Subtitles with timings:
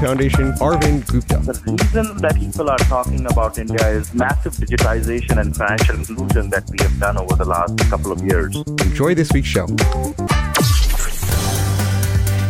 [0.00, 1.38] Foundation, Arvind Gupta.
[1.38, 6.70] The reason that people are talking about India is massive digitization and financial inclusion that
[6.70, 8.54] we have done over the last couple of years.
[8.56, 9.66] Enjoy this week's show.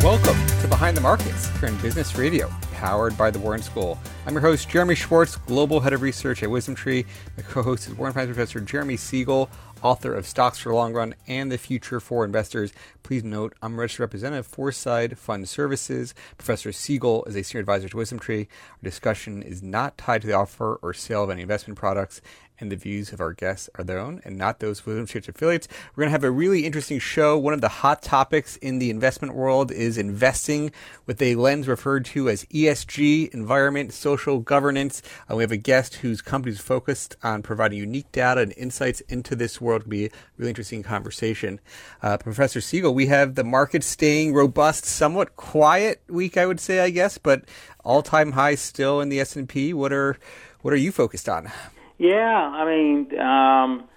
[0.02, 3.98] Welcome to Behind the Markets here in Business Radio, powered by the Wharton School.
[4.26, 7.06] I'm your host, Jeremy Schwartz, Global Head of Research at WisdomTree.
[7.38, 9.48] My co-host is Wharton Finance Professor Jeremy Siegel,
[9.82, 12.72] author of Stocks for the Long Run and the Future for Investors.
[13.02, 16.14] Please note, I'm registered representative for Foreside Fund Services.
[16.36, 18.46] Professor Siegel is a senior advisor to WisdomTree.
[18.46, 22.20] Our discussion is not tied to the offer or sale of any investment products
[22.60, 25.68] and the views of our guests are their own and not those of WisdomTree's affiliates.
[25.94, 27.38] We're going to have a really interesting show.
[27.38, 30.72] One of the hot topics in the investment world is investing
[31.06, 35.02] with a lens referred to as ESG, environment, social governance.
[35.30, 39.00] Uh, we have a guest whose company is focused on providing unique data and insights
[39.02, 39.82] into this world.
[39.82, 41.60] It'll be a really interesting conversation.
[42.02, 46.80] Uh, Professor Siegel, we have the market staying robust, somewhat quiet week, I would say,
[46.80, 47.44] I guess, but
[47.84, 49.72] all-time high still in the S&P.
[49.72, 50.18] What are
[50.60, 51.50] what are you focused on?
[51.98, 53.88] Yeah, I mean, um,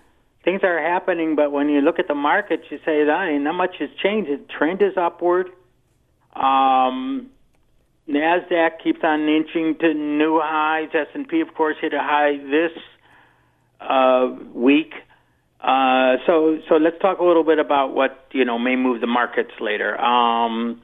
[0.43, 3.53] things are happening, but when you look at the markets, you say, I mean, not
[3.53, 4.29] much has changed.
[4.29, 5.49] The trend is upward.
[6.35, 7.29] Um,
[8.09, 10.89] Nasdaq keeps on inching to new highs.
[10.93, 12.71] S&P, of course, hit a high this
[13.79, 14.93] uh, week.
[15.59, 19.07] Uh, so, so let's talk a little bit about what you know may move the
[19.07, 19.99] markets later.
[20.01, 20.81] Um,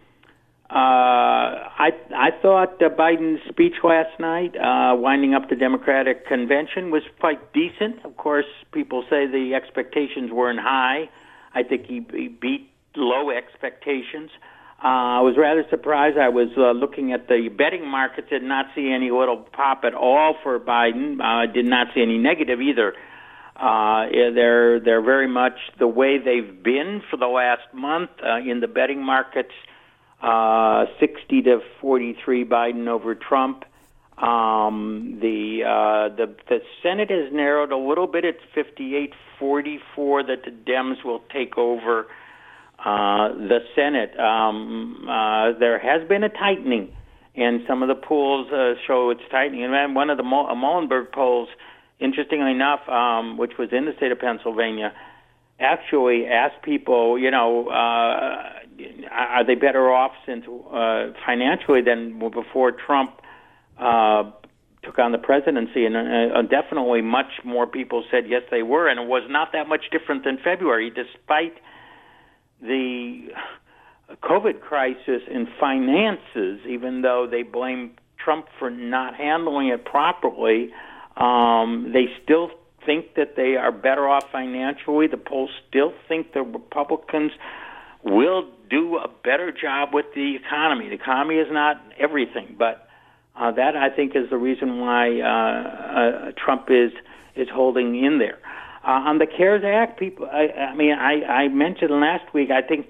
[0.69, 6.91] uh, I I thought uh, Biden's speech last night, uh, winding up the Democratic convention,
[6.91, 8.03] was quite decent.
[8.03, 11.09] Of course, people say the expectations weren't high.
[11.53, 14.29] I think he, he beat low expectations.
[14.83, 16.17] Uh, I was rather surprised.
[16.17, 19.95] I was uh, looking at the betting markets, did not see any little pop at
[19.95, 21.19] all for Biden.
[21.19, 22.93] Uh, did not see any negative either.
[23.55, 28.59] Uh, they're they're very much the way they've been for the last month uh, in
[28.59, 29.53] the betting markets.
[29.55, 29.73] Uh,
[30.21, 33.63] 60 to 43 Biden over Trump.
[34.17, 38.25] Um, the uh, the the Senate has narrowed a little bit.
[38.25, 38.41] It's
[39.39, 42.07] 58-44 that the Dems will take over
[42.79, 44.17] uh, the Senate.
[44.19, 46.89] Um, uh, there has been a tightening,
[47.35, 49.63] and some of the polls uh, show it's tightening.
[49.63, 51.49] And one of the Mo- Muhlenberg polls,
[51.99, 54.93] interestingly enough, um, which was in the state of Pennsylvania,
[55.59, 58.57] actually asked people, you know, uh,
[59.11, 63.11] are they better off since uh, financially than before Trump
[63.79, 64.29] uh,
[64.83, 65.85] took on the presidency?
[65.85, 69.67] And uh, definitely, much more people said yes, they were, and it was not that
[69.67, 71.55] much different than February, despite
[72.61, 73.29] the
[74.23, 76.59] COVID crisis in finances.
[76.67, 77.93] Even though they blame
[78.23, 80.69] Trump for not handling it properly,
[81.15, 82.51] um, they still
[82.87, 85.05] think that they are better off financially.
[85.05, 87.33] The polls still think the Republicans
[88.03, 90.87] will do a better job with the economy.
[90.89, 92.87] The economy is not everything, but
[93.39, 96.91] uh, that I think is the reason why uh, uh, Trump is
[97.35, 98.39] is holding in there.
[98.83, 100.27] Uh, on the CARES Act, people.
[100.31, 102.49] I, I mean, I, I mentioned last week.
[102.49, 102.87] I think,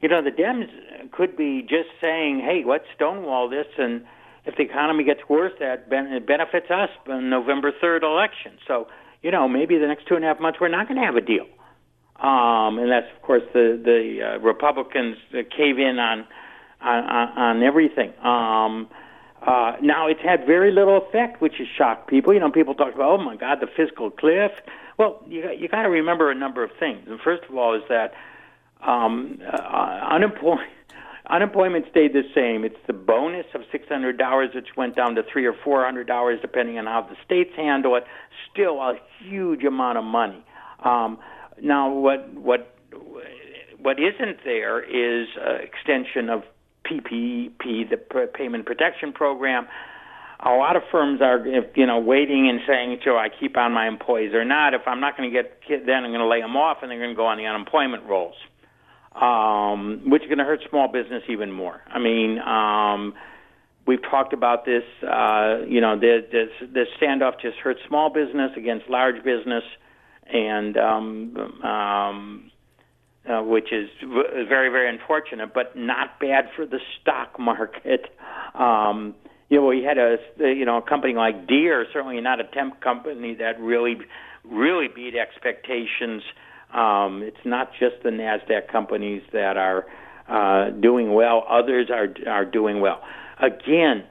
[0.00, 0.68] you know, the Dems
[1.12, 4.04] could be just saying, "Hey, let's stonewall this," and
[4.44, 8.58] if the economy gets worse, that ben- benefits us in November third election.
[8.66, 8.88] So,
[9.22, 11.16] you know, maybe the next two and a half months we're not going to have
[11.16, 11.46] a deal.
[12.16, 16.26] Um, and that's of course the the uh, Republicans cave in on
[16.80, 18.12] on, on everything.
[18.24, 18.88] Um,
[19.42, 22.32] uh, now it's had very little effect, which has shocked people.
[22.32, 24.52] You know, people talk about, oh my God, the fiscal cliff.
[24.98, 27.06] Well, you you got to remember a number of things.
[27.06, 28.14] And first of all, is that
[28.80, 30.70] um, uh, unemployment
[31.30, 32.64] unemployment stayed the same.
[32.64, 36.06] It's the bonus of six hundred dollars, which went down to three or four hundred
[36.06, 38.04] dollars, depending on how the states handle it.
[38.52, 38.94] Still a
[39.24, 40.44] huge amount of money.
[40.84, 41.18] Um,
[41.60, 42.76] now, what what
[43.78, 46.42] what isn't there is uh, extension of
[46.84, 49.66] PPP, the Payment Protection Program.
[50.38, 51.44] A lot of firms are,
[51.74, 54.74] you know, waiting and saying, "Joe, I keep on my employees or not.
[54.74, 56.98] If I'm not going to get, then I'm going to lay them off, and they're
[56.98, 58.34] going to go on the unemployment rolls,
[59.20, 61.82] um, which is going to hurt small business even more.
[61.88, 63.14] I mean." Um,
[63.86, 64.82] We've talked about this.
[65.00, 66.24] Uh, you know, this,
[66.74, 69.62] this, standoff just hurts small business against large business
[70.32, 72.50] and um, um,
[73.28, 78.06] uh, which is very very unfortunate, but not bad for the stock market.
[78.54, 79.14] Um,
[79.48, 82.80] you know, we had a you know a company like Deere, certainly not a temp
[82.80, 83.98] company that really
[84.44, 86.22] really beat expectations.
[86.72, 89.86] Um, it's not just the Nasdaq companies that are
[90.28, 93.00] uh, doing well; others are are doing well.
[93.38, 94.04] Again,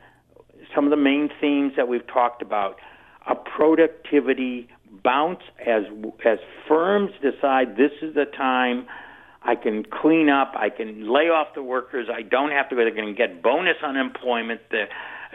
[0.74, 2.78] some of the main themes that we've talked about:
[3.28, 4.70] a productivity
[5.04, 5.84] bounce as
[6.26, 8.88] as firms decide this is the time.
[9.44, 10.54] I can clean up.
[10.56, 12.08] I can lay off the workers.
[12.12, 12.76] I don't have to.
[12.76, 14.62] They're going to get bonus unemployment.
[14.72, 14.86] The,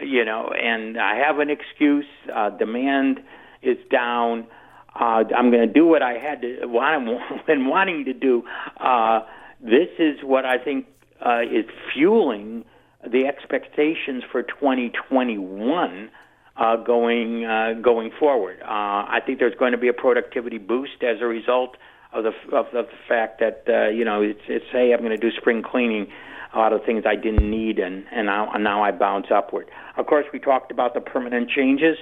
[0.05, 2.05] you know, and I have an excuse.
[2.33, 3.21] Uh, demand
[3.61, 4.47] is down.
[4.93, 8.43] Uh, I'm going to do what I had to want been wanting to do.
[8.77, 9.21] Uh,
[9.61, 10.87] this is what I think
[11.25, 12.65] uh, is fueling
[13.05, 16.09] the expectations for 2021
[16.57, 18.61] uh, going uh, going forward.
[18.61, 21.77] Uh, I think there's going to be a productivity boost as a result
[22.13, 25.17] of the of the fact that uh, you know it's it's hey I'm going to
[25.17, 26.07] do spring cleaning
[26.53, 29.69] a lot of things I didn't need and and now and now I bounce upward.
[29.97, 31.97] Of course, we talked about the permanent changes.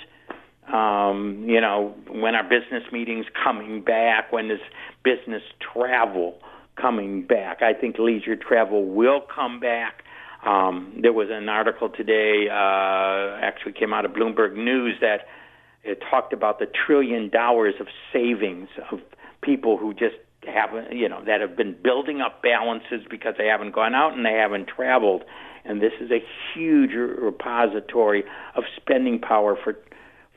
[0.73, 4.59] Um, you know, when our business meetings coming back, when this
[5.03, 5.41] business
[5.73, 6.39] travel
[6.79, 10.03] coming back, I think leisure travel will come back.
[10.45, 15.27] Um, there was an article today, uh, actually came out of Bloomberg News that
[15.83, 18.99] it talked about the trillion dollars of savings of
[19.41, 20.15] people who just
[20.45, 24.25] haven't, you know, that have been building up balances because they haven't gone out and
[24.25, 25.23] they haven't traveled.
[25.65, 26.23] And this is a
[26.53, 28.23] huge repository
[28.55, 29.77] of spending power for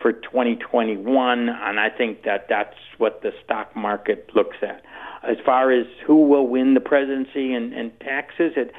[0.02, 4.82] for 2021, and I think that that's what the stock market looks at.
[5.22, 8.74] As far as who will win the presidency and, and taxes, it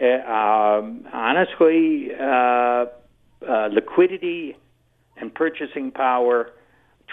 [0.00, 2.86] uh, um, honestly, uh,
[3.48, 4.56] uh, liquidity
[5.16, 6.50] and purchasing power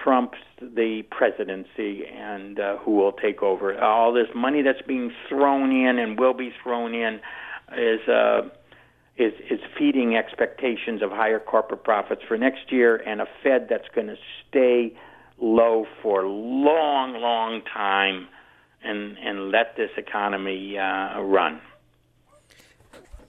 [0.01, 3.79] trumps the presidency and uh, who will take over.
[3.81, 7.21] All this money that's being thrown in and will be thrown in
[7.77, 8.41] is uh,
[9.17, 13.87] is is feeding expectations of higher corporate profits for next year and a Fed that's
[13.93, 14.17] going to
[14.49, 14.95] stay
[15.39, 18.27] low for a long, long time
[18.83, 21.61] and and let this economy uh, run.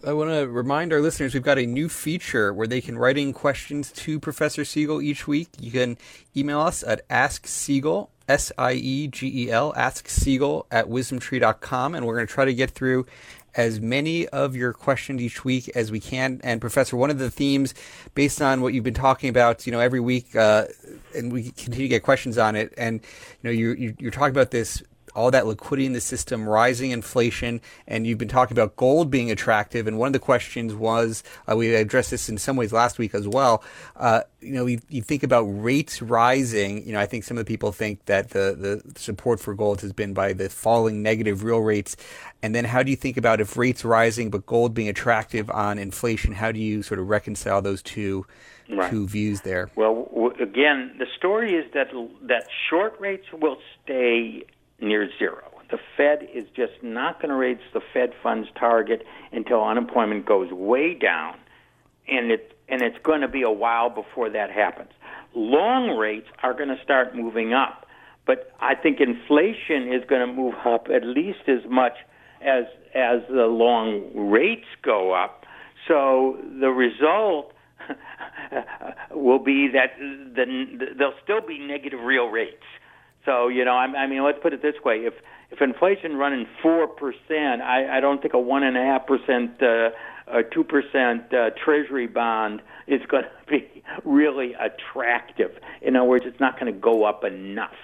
[0.06, 3.16] I want to remind our listeners we've got a new feature where they can write
[3.16, 5.48] in questions to Professor Siegel each week.
[5.58, 5.96] You can
[6.36, 12.06] email us at asksiegel, S I E G E L, ask Siegel at wisdomtree.com, and
[12.06, 13.06] we're going to try to get through
[13.56, 16.40] as many of your questions each week as we can.
[16.44, 17.74] And Professor, one of the themes,
[18.14, 20.66] based on what you've been talking about, you know, every week, uh,
[21.14, 23.00] and we continue to get questions on it, and
[23.42, 24.82] you know, you, you're talking about this
[25.14, 29.30] all that liquidity in the system, rising inflation, and you've been talking about gold being
[29.30, 29.86] attractive.
[29.86, 33.14] And one of the questions was, uh, we addressed this in some ways last week
[33.14, 33.62] as well.
[33.96, 36.86] Uh, you know, you, you, think about rates rising.
[36.86, 39.80] You know, I think some of the people think that the the support for gold
[39.80, 41.96] has been by the falling negative real rates.
[42.42, 45.78] And then, how do you think about if rates rising but gold being attractive on
[45.78, 46.32] inflation?
[46.32, 48.26] How do you sort of reconcile those two?
[48.66, 48.90] Right.
[48.90, 49.70] Two views there.
[49.76, 50.08] Well,
[50.40, 51.88] again, the story is that
[52.22, 54.44] that short rates will stay
[54.84, 55.42] near zero.
[55.70, 60.52] The Fed is just not going to raise the Fed funds target until unemployment goes
[60.52, 61.36] way down,
[62.06, 64.90] and it and it's going to be a while before that happens.
[65.34, 67.86] Long rates are going to start moving up,
[68.26, 71.94] but I think inflation is going to move up at least as much
[72.40, 75.44] as as the long rates go up.
[75.88, 77.52] So the result
[79.10, 82.62] will be that the, there'll still be negative real rates
[83.24, 85.14] so you know, I, I mean, let's put it this way: if
[85.50, 89.62] if inflation running four percent, I, I don't think a one and a half percent,
[89.62, 89.90] uh,
[90.26, 95.52] a two percent uh, Treasury bond is going to be really attractive.
[95.82, 97.76] In other words, it's not going to go up enough.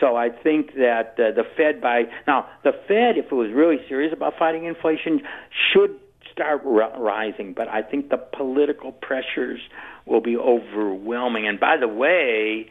[0.00, 3.78] So I think that uh, the Fed, by now, the Fed, if it was really
[3.88, 5.22] serious about fighting inflation,
[5.72, 5.98] should
[6.32, 7.52] start r- rising.
[7.52, 9.60] But I think the political pressures
[10.06, 11.48] will be overwhelming.
[11.48, 12.70] And by the way,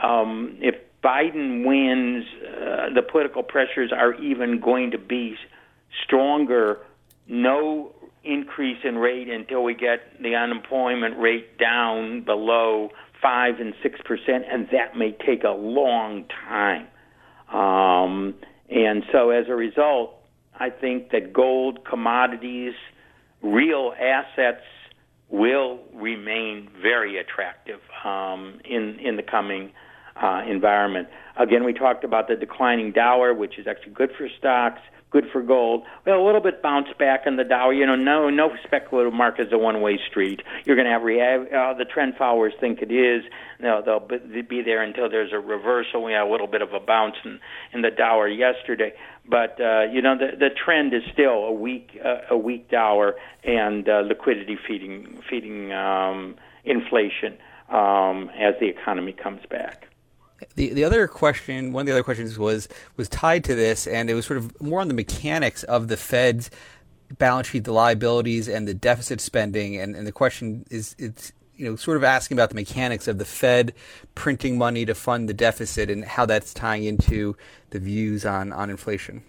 [0.00, 0.76] um, if
[1.08, 5.36] Biden wins, uh, the political pressures are even going to be
[6.04, 6.80] stronger.
[7.26, 7.92] No
[8.24, 12.90] increase in rate until we get the unemployment rate down below
[13.22, 16.86] five and six percent, and that may take a long time.
[17.50, 18.34] Um,
[18.68, 20.14] and so, as a result,
[20.54, 22.74] I think that gold, commodities,
[23.40, 24.64] real assets
[25.30, 29.72] will remain very attractive um, in in the coming
[30.22, 31.08] uh, environment.
[31.36, 34.80] Again, we talked about the declining dollar, which is actually good for stocks.
[35.10, 35.84] good for gold.
[36.04, 37.70] Well, a little bit bounce back in the Dow.
[37.70, 40.42] You know, no no speculative market is a one way street.
[40.64, 43.24] You're going to have uh, the trend followers think it is.
[43.60, 46.04] Know, they'll be there until there's a reversal.
[46.04, 47.40] We had a little bit of a bounce in,
[47.72, 48.92] in the Dow yesterday,
[49.26, 53.12] but uh, you know the the trend is still a weak uh, a weak Dow
[53.44, 59.87] and uh, liquidity feeding feeding um, inflation um, as the economy comes back.
[60.54, 64.08] The the other question, one of the other questions was was tied to this, and
[64.08, 66.50] it was sort of more on the mechanics of the Fed's
[67.16, 69.76] balance sheet, the liabilities, and the deficit spending.
[69.76, 73.18] And, and the question is, it's you know sort of asking about the mechanics of
[73.18, 73.74] the Fed
[74.14, 77.36] printing money to fund the deficit and how that's tying into
[77.70, 79.22] the views on on inflation.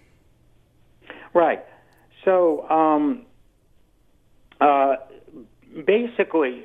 [1.34, 1.64] Right.
[2.24, 3.26] So um,
[4.60, 4.96] uh,
[5.86, 6.64] basically,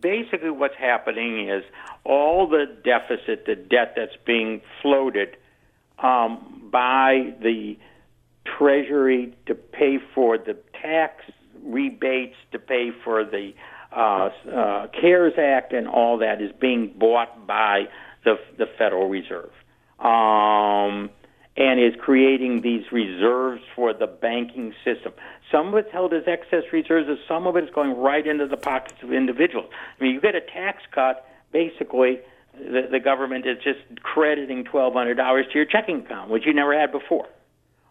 [0.00, 1.64] basically what's happening is
[2.04, 5.36] all the deficit, the debt that's being floated
[6.02, 7.76] um, by the
[8.58, 11.24] Treasury to pay for the tax
[11.62, 13.52] rebates, to pay for the
[13.94, 17.84] uh, uh, CARES Act, and all that is being bought by
[18.24, 19.50] the the Federal Reserve.
[19.98, 21.10] Um,
[21.60, 25.12] and is creating these reserves for the banking system.
[25.52, 28.46] Some of it's held as excess reserves, and some of it is going right into
[28.46, 29.68] the pockets of individuals.
[29.70, 32.20] I mean, you get a tax cut, basically,
[32.54, 36.92] the, the government is just crediting $1,200 to your checking account, which you never had
[36.92, 37.28] before.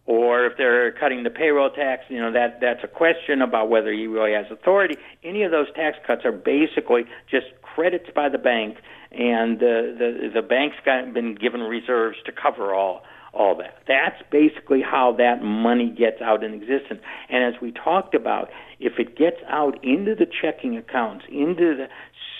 [0.07, 3.93] Or if they're cutting the payroll tax, you know that that's a question about whether
[3.93, 4.95] he really has authority.
[5.23, 8.77] Any of those tax cuts are basically just credits by the bank,
[9.11, 13.75] and the the, the bank's got been given reserves to cover all all that.
[13.87, 17.01] That's basically how that money gets out in existence.
[17.29, 21.87] And as we talked about, if it gets out into the checking accounts, into the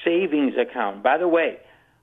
[0.04, 1.58] savings account, by the way,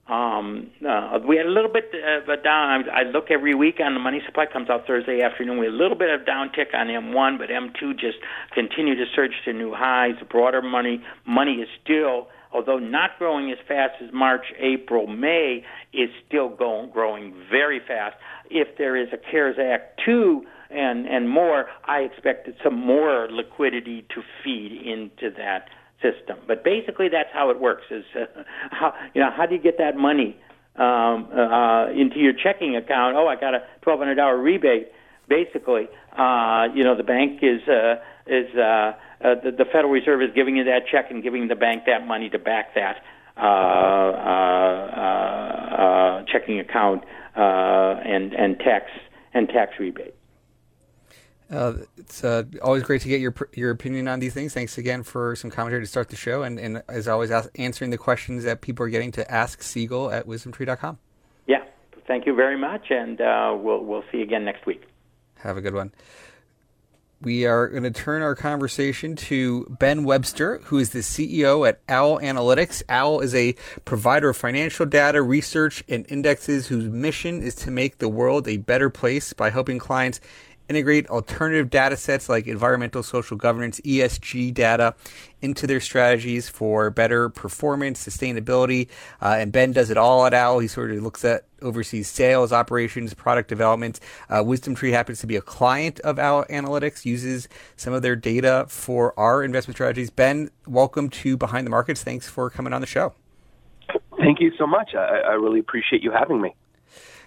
[0.09, 2.89] um, uh, we had a little bit of a down.
[2.89, 4.47] I, look every week on the money supply.
[4.47, 5.59] Comes out Thursday afternoon.
[5.59, 8.19] We had a little bit of down tick on M1, but M2 just
[8.55, 10.15] continued to surge to new highs.
[10.21, 15.63] The Broader money money is still although not growing as fast as March, April, May,
[15.93, 18.17] is still going, growing very fast.
[18.51, 24.07] If there is a CARES Act 2 and, and more, I expect some more liquidity
[24.15, 25.69] to feed into that
[26.03, 26.39] system.
[26.47, 27.85] But basically, that's how it works.
[27.91, 28.27] Is uh,
[28.71, 30.37] how you know how do you get that money
[30.77, 33.17] um, uh, into your checking account?
[33.17, 34.89] Oh, I got a twelve hundred dollar rebate.
[35.29, 38.93] Basically, uh, you know the bank is uh, is uh,
[39.25, 42.07] uh, the, the Federal Reserve is giving you that check and giving the bank that
[42.07, 43.03] money to back that
[43.37, 44.87] uh, uh,
[45.77, 47.07] uh, checking account uh,
[47.41, 48.91] and and tax
[49.35, 50.15] and tax rebate.
[51.51, 54.53] Uh, it's uh, always great to get your your opinion on these things.
[54.53, 57.91] Thanks again for some commentary to start the show, and, and as always, ask, answering
[57.91, 60.99] the questions that people are getting to ask Siegel at wisdomtree.com.
[61.47, 61.63] Yeah,
[62.09, 64.83] thank you very much, and uh, we'll we'll see you again next week.
[65.37, 65.93] Have a good one
[67.23, 71.81] we are going to turn our conversation to Ben Webster, who is the CEO at
[71.89, 72.83] Owl Analytics.
[72.89, 73.55] Owl is a
[73.85, 78.59] provider of financial data, research, and indexes whose mission is to make the world a
[78.59, 80.21] better place by helping clients
[80.69, 84.95] integrate alternative data sets like environmental social governance, ESG data
[85.41, 88.89] into their strategies for better performance, sustainability.
[89.21, 90.59] Uh, and Ben does it all at Owl.
[90.59, 94.01] He sort of looks at oversees sales, operations, product development.
[94.29, 98.17] Uh, Wisdom Tree happens to be a client of Owl Analytics, uses some of their
[98.17, 100.11] data for our investment strategies.
[100.11, 102.03] Ben, welcome to Behind the Markets.
[102.03, 103.15] Thanks for coming on the show.
[104.19, 104.95] Thank you so much.
[104.95, 106.55] I, I really appreciate you having me.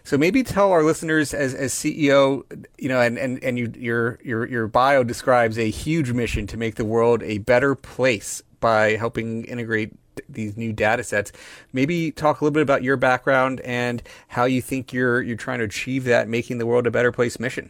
[0.09, 2.41] So maybe tell our listeners, as, as CEO,
[2.79, 6.57] you know, and, and, and you, your your your bio describes a huge mission to
[6.57, 9.93] make the world a better place by helping integrate
[10.27, 11.31] these new data sets.
[11.73, 15.59] Maybe talk a little bit about your background and how you think you're you're trying
[15.59, 17.69] to achieve that, making the world a better place mission.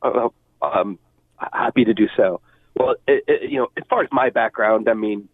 [0.00, 0.30] Uh,
[0.62, 0.98] um,
[1.52, 2.40] happy to do so.
[2.76, 5.28] Well, it, it, you know, as far as my background, I mean,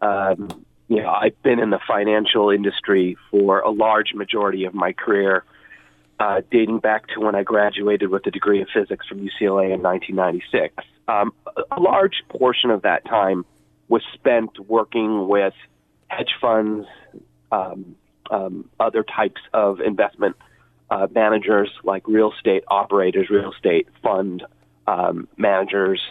[0.00, 4.92] um, you know, I've been in the financial industry for a large majority of my
[4.92, 5.42] career,
[6.20, 9.80] uh, dating back to when I graduated with a degree of physics from UCLA in
[9.80, 10.74] 1996.
[11.08, 11.32] Um,
[11.70, 13.46] a large portion of that time
[13.88, 15.54] was spent working with
[16.08, 16.86] hedge funds,
[17.50, 17.96] um,
[18.30, 20.36] um, other types of investment
[20.90, 24.44] uh, managers like real estate operators, real estate fund
[24.86, 26.02] um, managers,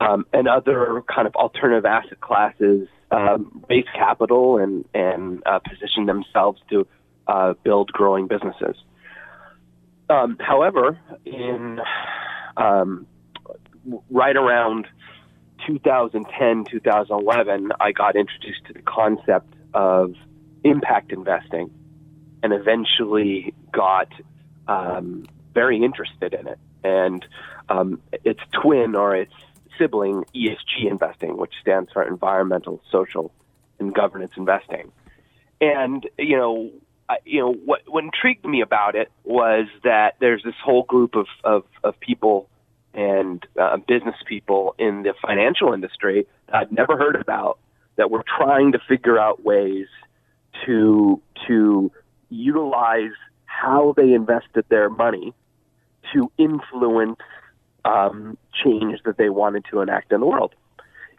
[0.00, 6.06] um, and other kind of alternative asset classes um, raise capital and and uh, position
[6.06, 6.86] themselves to
[7.26, 8.76] uh, build growing businesses.
[10.10, 11.80] Um, however, in
[12.56, 13.06] um,
[14.10, 14.86] right around
[15.66, 20.14] 2010, 2011, I got introduced to the concept of
[20.62, 21.70] impact investing,
[22.42, 24.08] and eventually got
[24.68, 26.58] um, very interested in it.
[26.84, 27.24] and
[27.68, 29.32] um, its twin or its
[29.78, 33.32] sibling, ESG investing, which stands for environmental, social,
[33.78, 34.92] and governance investing.
[35.60, 36.70] And you know,
[37.08, 41.14] I, you know what, what intrigued me about it was that there's this whole group
[41.14, 42.48] of of, of people
[42.94, 47.58] and uh, business people in the financial industry that I'd never heard about
[47.96, 49.86] that were trying to figure out ways
[50.66, 51.90] to to
[52.30, 53.12] utilize
[53.46, 55.34] how they invested their money
[56.12, 57.18] to influence
[57.84, 60.54] um, change that they wanted to enact in the world.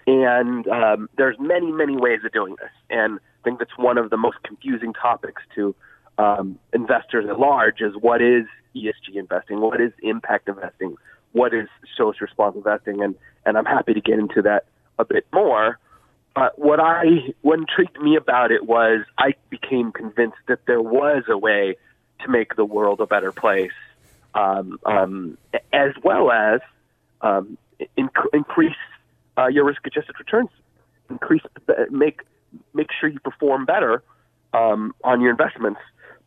[0.07, 2.71] And um, there's many, many ways of doing this.
[2.89, 5.75] And I think that's one of the most confusing topics to
[6.17, 8.45] um, investors at large is what is
[8.75, 9.61] ESG investing?
[9.61, 10.95] What is impact investing?
[11.31, 11.67] What is
[11.97, 13.01] social responsible investing?
[13.01, 14.65] And, and I'm happy to get into that
[14.99, 15.79] a bit more.
[16.35, 21.23] But what I what intrigued me about it was I became convinced that there was
[21.29, 21.77] a way
[22.21, 23.71] to make the world a better place,
[24.35, 25.37] um, um,
[25.73, 26.59] as well as
[27.21, 27.57] um,
[27.97, 28.75] inc- increase
[29.37, 30.49] uh, your risk-adjusted returns,
[31.09, 31.41] increase
[31.89, 32.21] make
[32.73, 34.03] make sure you perform better
[34.53, 35.79] um, on your investments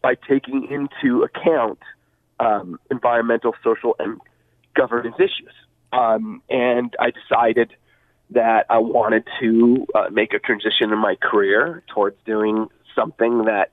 [0.03, 1.79] by taking into account
[2.41, 4.21] um, environmental, social, and
[4.75, 5.53] governance issues.
[5.93, 7.73] Um, and I decided
[8.31, 13.71] that I wanted to uh, make a transition in my career towards doing something that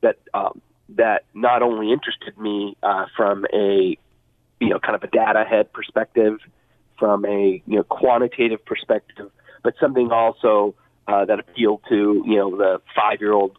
[0.00, 3.98] that um, that not only interested me uh, from a
[4.60, 6.38] you know kind of a data head perspective,
[6.98, 9.30] from a you know quantitative perspective,
[9.62, 10.74] but something also
[11.06, 13.56] uh, that appealed to you know the five year old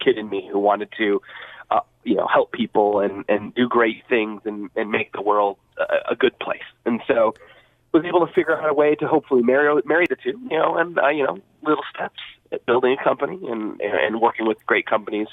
[0.00, 1.22] kid in me who wanted to
[1.70, 5.56] uh, you know help people and and do great things and and make the world
[5.78, 6.60] a, a good place.
[6.84, 7.34] And so
[7.92, 10.76] was able to figure out a way to hopefully marry marry the two, you know,
[10.76, 12.20] and uh, you know, little steps
[12.50, 15.28] at building a company and and working with great companies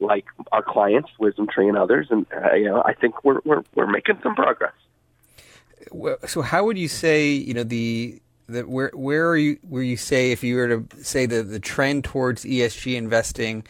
[0.00, 3.62] like our clients, Wisdom Tree and others, and uh, you know, I think we're we're
[3.74, 4.72] we're making some progress.
[6.26, 9.96] So, how would you say, you know, the that where where are you where you
[9.96, 13.64] say if you were to say the the trend towards ESG investing,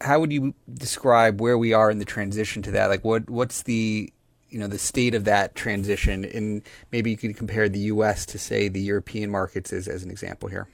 [0.00, 2.88] how would you describe where we are in the transition to that?
[2.88, 4.12] Like, what what's the
[4.48, 8.38] you know the state of that transition and maybe you could compare the US to
[8.38, 10.68] say the European markets as, as an example here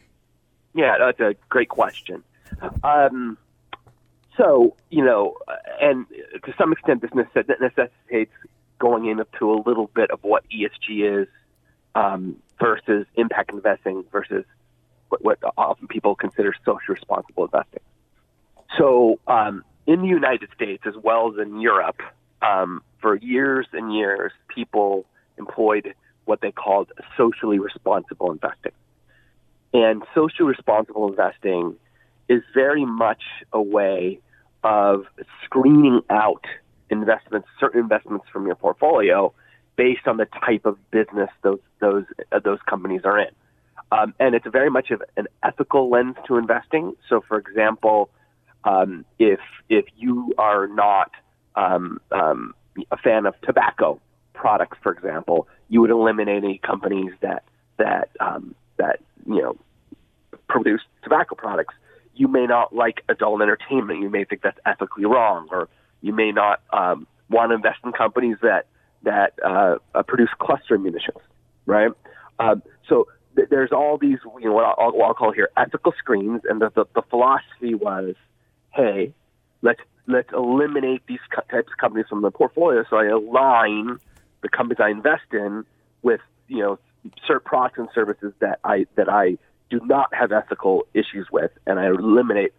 [0.74, 2.22] yeah that's a great question
[2.82, 3.38] um,
[4.36, 5.36] so you know
[5.80, 6.06] and
[6.44, 8.32] to some extent this necessitates
[8.78, 11.28] going into a little bit of what ESG is
[11.94, 14.44] um, versus impact investing versus
[15.08, 17.82] what, what, often people consider social responsible investing
[18.78, 22.00] so um, in the United States as well as in Europe
[22.40, 25.04] um, for years and years, people
[25.38, 28.72] employed what they called socially responsible investing.
[29.74, 31.76] And socially responsible investing
[32.32, 34.18] is very much a way
[34.64, 35.04] of
[35.44, 36.44] screening out
[36.90, 39.32] investments, certain investments from your portfolio
[39.76, 43.34] based on the type of business those those uh, those companies are in.
[43.90, 46.94] Um, and it's very much of an ethical lens to investing.
[47.08, 48.10] So, for example,
[48.64, 51.10] um, if if you are not
[51.56, 52.54] um, um,
[52.90, 54.00] a fan of tobacco
[54.32, 57.44] products, for example, you would eliminate any companies that
[57.78, 59.56] that um, that you know
[60.48, 61.74] produce tobacco products.
[62.14, 64.00] You may not like adult entertainment.
[64.00, 65.68] You may think that's ethically wrong, or
[66.00, 68.66] you may not um, want to invest in companies that
[69.02, 71.18] that uh, uh, produce cluster munitions,
[71.66, 71.90] right?
[72.38, 75.92] Um, so th- there's all these, you know, what I'll, what I'll call here ethical
[75.98, 78.14] screens, and the, the, the philosophy was,
[78.70, 79.12] hey,
[79.62, 82.84] let's let's eliminate these co- types of companies from the portfolio.
[82.88, 83.98] So I align
[84.42, 85.64] the companies I invest in
[86.02, 86.78] with you know
[87.26, 89.38] certain products and services that I that I
[89.72, 92.52] do not have ethical issues with, and I eliminate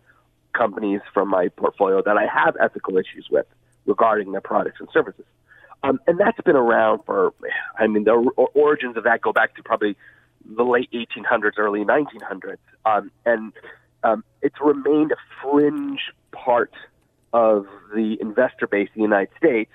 [0.53, 3.45] companies from my portfolio that I have ethical issues with
[3.85, 5.25] regarding their products and services.
[5.83, 7.33] Um, and that's been around for,
[7.77, 8.13] I mean, the
[8.55, 9.95] origins of that go back to probably
[10.43, 13.53] the late 1800s, early 1900s, um, and
[14.03, 15.99] um, it's remained a fringe
[16.31, 16.73] part
[17.31, 19.71] of the investor base in the United States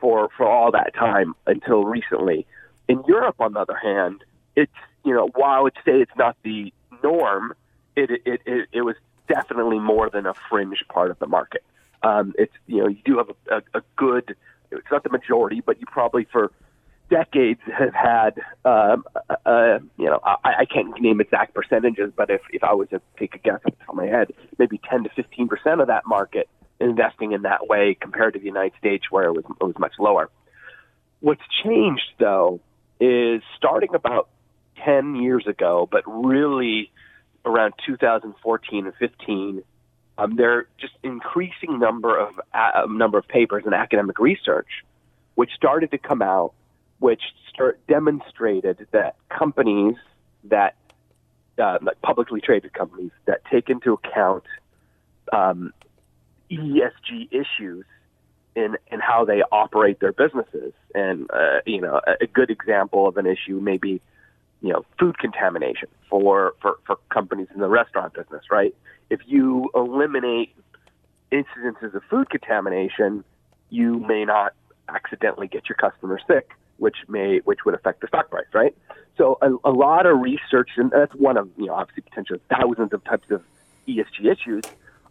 [0.00, 2.46] for for all that time until recently.
[2.88, 4.24] In Europe, on the other hand,
[4.56, 4.72] it's
[5.04, 7.54] you know while I would say it's not the norm,
[7.96, 8.96] it it it, it was
[9.28, 11.64] definitely more than a fringe part of the market.
[12.02, 14.36] Um, it's you know you do have a, a, a good.
[14.72, 16.52] It's not the majority, but you probably for
[17.10, 19.04] decades have had, um,
[19.98, 23.34] you know, I, I can't name exact percentages, but if, if I was to take
[23.34, 26.06] a guess off the top of my head, maybe 10 to 15 percent of that
[26.06, 29.78] market investing in that way compared to the United States where it was, it was
[29.78, 30.30] much lower.
[31.20, 32.60] What's changed though
[33.00, 34.28] is starting about
[34.84, 36.90] 10 years ago, but really
[37.44, 39.62] around 2014 and 15,
[40.18, 44.84] um, there are just increasing number of uh, number of papers and academic research,
[45.34, 46.52] which started to come out
[47.00, 49.96] which start, demonstrated that companies
[50.44, 50.76] that
[51.58, 54.44] uh, like publicly traded companies that take into account
[55.32, 55.72] um,
[56.50, 57.84] ESG issues
[58.54, 60.72] in in how they operate their businesses.
[60.94, 64.00] And uh, you know, a, a good example of an issue may be
[64.60, 68.44] you know food contamination for, for for companies in the restaurant business.
[68.50, 68.74] Right?
[69.08, 70.54] If you eliminate
[71.32, 73.24] incidences of food contamination,
[73.70, 74.54] you may not
[74.88, 78.46] accidentally get your customers sick, which may which would affect the stock price.
[78.52, 78.76] Right?
[79.16, 82.92] So a, a lot of research, and that's one of you know obviously potentially thousands
[82.92, 83.42] of types of
[83.88, 84.64] ESG issues.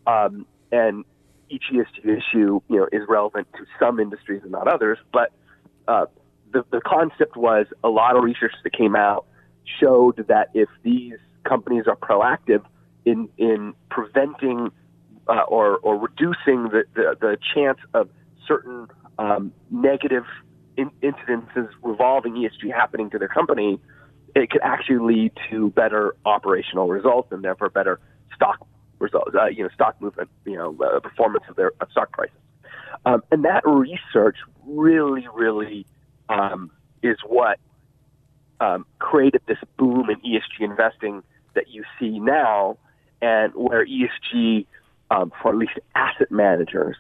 [0.08, 1.04] Um, and
[1.50, 4.98] each ESG issue, you know, is relevant to some industries and not others.
[5.12, 5.32] But
[5.88, 6.06] uh,
[6.52, 9.26] the the concept was a lot of research that came out
[9.80, 12.64] showed that if these companies are proactive
[13.06, 14.72] in in preventing
[15.28, 18.10] uh, or or reducing the, the, the chance of
[18.48, 20.26] certain um, negative
[20.78, 23.80] in- incidences revolving ESG happening to their company,
[24.36, 28.00] it could actually lead to better operational results and therefore better
[28.34, 28.66] stock
[29.00, 32.36] results, uh, you know, stock movement, you know, uh, performance of their of stock prices.
[33.06, 35.86] Um, and that research really, really
[36.28, 37.60] um, is what
[38.60, 41.24] um, created this boom in ESG investing
[41.56, 42.78] that you see now,
[43.22, 44.66] and where ESG,
[45.12, 46.96] um, for at least asset managers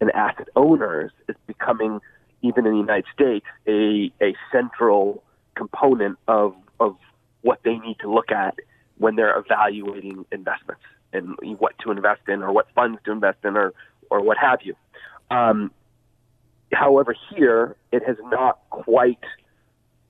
[0.00, 2.00] and asset owners, is becoming,
[2.42, 5.22] even in the United States, a, a central
[5.54, 6.96] component of, of
[7.42, 8.58] what they need to look at
[8.98, 13.56] when they're evaluating investments and what to invest in or what funds to invest in
[13.56, 13.72] or,
[14.10, 14.74] or what have you.
[15.30, 15.70] Um,
[16.72, 19.22] however, here it has not quite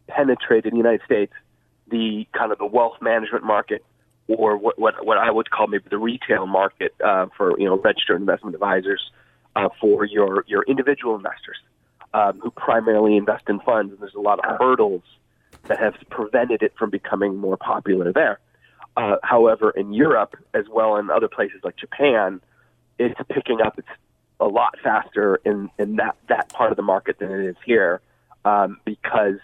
[0.07, 1.33] penetrated in the United States
[1.89, 3.85] the kind of the wealth management market
[4.27, 7.79] or what what, what I would call maybe the retail market uh, for you know
[7.79, 9.11] registered investment advisors
[9.57, 11.59] uh, for your your individual investors
[12.15, 13.93] um, who primarily invest in funds.
[13.93, 15.03] And there's a lot of hurdles
[15.65, 18.39] that have prevented it from becoming more popular there.
[18.97, 22.41] Uh, however, in Europe as well in other places like Japan,
[22.99, 23.79] it's picking up.
[23.79, 23.89] It's
[24.41, 28.01] a lot faster in, in that, that part of the market than it is here,
[28.45, 29.39] um, because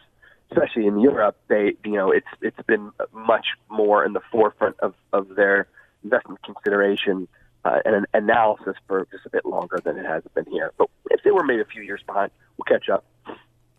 [0.50, 4.94] especially in Europe, they you know it's it's been much more in the forefront of,
[5.12, 5.68] of their
[6.02, 7.28] investment consideration
[7.64, 10.72] uh, and an analysis for just a bit longer than it has been here.
[10.78, 13.04] But if they were maybe a few years behind, we'll catch up.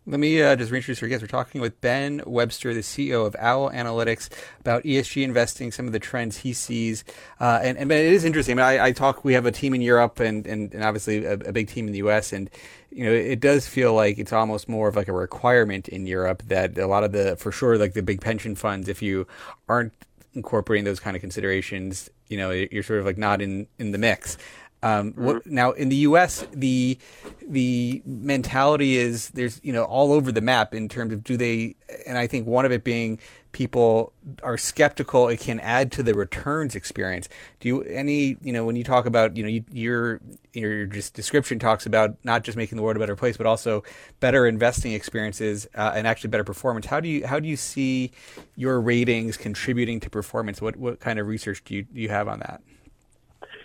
[0.04, 1.22] Let me uh, just reintroduce our guest.
[1.22, 5.92] We're talking with Ben Webster, the CEO of Owl Analytics, about ESG investing, some of
[5.92, 7.04] the trends he sees.
[7.38, 8.58] Uh, and, and it is interesting.
[8.58, 9.24] I, mean, I, I, talk.
[9.24, 11.92] We have a team in Europe, and and, and obviously a, a, big team in
[11.92, 12.32] the U.S.
[12.32, 12.50] And
[12.90, 16.42] you know, it does feel like it's almost more of like a requirement in Europe
[16.48, 19.28] that a lot of the, for sure, like the big pension funds, if you
[19.68, 19.92] aren't
[20.34, 23.98] incorporating those kind of considerations, you know, you're sort of like not in in the
[23.98, 24.36] mix.
[24.82, 25.24] Um, mm-hmm.
[25.24, 26.98] what, now in the U.S., the
[27.46, 31.76] the mentality is there's you know all over the map in terms of do they,
[32.06, 33.18] and I think one of it being
[33.52, 37.28] people are skeptical it can add to the returns experience.
[37.60, 40.20] Do you any you know when you talk about you know you, your
[40.52, 43.84] your just description talks about not just making the world a better place but also
[44.20, 46.86] better investing experiences uh, and actually better performance.
[46.86, 48.10] How do you how do you see
[48.56, 50.60] your ratings contributing to performance?
[50.60, 52.62] What what kind of research do you do you have on that?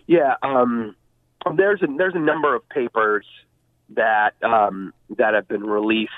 [0.05, 0.35] Yeah.
[0.43, 0.95] Um
[1.55, 3.25] there's a there's a number of papers
[3.89, 6.11] that um, that have been released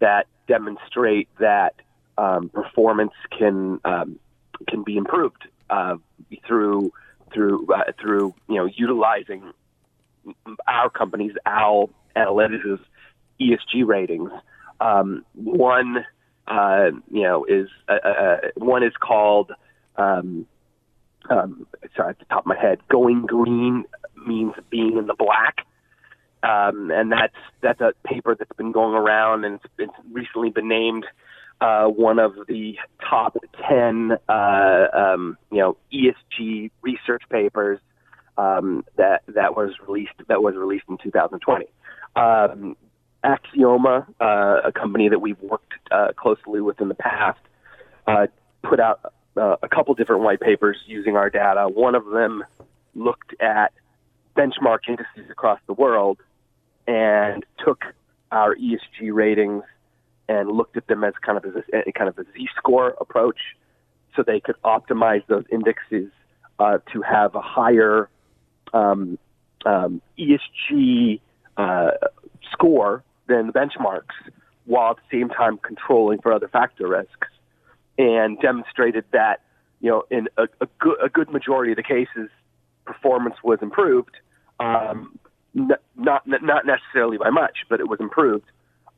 [0.00, 1.74] that demonstrate that
[2.18, 4.18] um, performance can um,
[4.68, 5.96] can be improved uh,
[6.46, 6.92] through
[7.32, 9.52] through uh, through you know utilizing
[10.66, 12.80] our company's Owl Analytics
[13.40, 14.30] ESG ratings.
[14.80, 16.04] Um, one
[16.46, 19.52] uh, you know is uh, uh, one is called
[19.96, 20.46] um,
[21.30, 23.84] um, sorry at the top of my head going green
[24.26, 25.66] means being in the black.
[26.42, 30.68] Um, and that's that's a paper that's been going around, and it's, it's recently been
[30.68, 31.06] named
[31.60, 32.76] uh, one of the
[33.08, 33.36] top
[33.68, 37.78] ten, uh, um, you know, ESG research papers
[38.36, 41.66] um, that that was released that was released in 2020.
[42.16, 42.76] Um,
[43.24, 47.38] Axioma, uh, a company that we've worked uh, closely with in the past,
[48.08, 48.26] uh,
[48.64, 51.68] put out uh, a couple different white papers using our data.
[51.68, 52.42] One of them
[52.94, 53.72] looked at
[54.36, 56.18] benchmark indices across the world
[56.86, 57.84] and took
[58.30, 59.64] our ESG ratings
[60.28, 63.38] and looked at them as kind of a, kind of a Z-score approach,
[64.14, 66.10] so they could optimize those indexes
[66.58, 68.08] uh, to have a higher
[68.72, 69.18] um,
[69.66, 71.20] um, ESG
[71.56, 71.90] uh,
[72.50, 74.14] score than the benchmarks,
[74.64, 77.28] while at the same time controlling for other factor risks,
[77.98, 79.40] and demonstrated that
[79.80, 82.30] you know in a, a, good, a good majority of the cases
[82.84, 84.16] performance was improved,
[84.60, 85.18] um,
[85.54, 88.46] not not necessarily by much, but it was improved.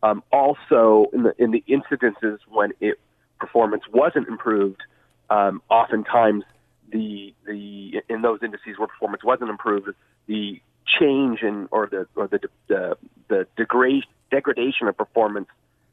[0.02, 2.98] Um, also, in the in the incidences when it
[3.38, 4.82] performance wasn't improved,
[5.30, 6.44] um, oftentimes
[6.90, 9.88] the the in those indices where performance wasn't improved,
[10.26, 12.96] the change in or the or the the,
[13.28, 15.48] the degrade, degradation of performance,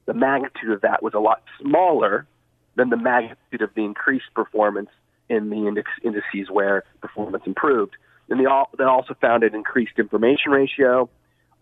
[0.05, 2.27] the magnitude of that was a lot smaller
[2.75, 4.89] than the magnitude of the increased performance
[5.31, 7.95] in the index indices where performance improved.
[8.29, 11.09] And they all they also found an increased information ratio,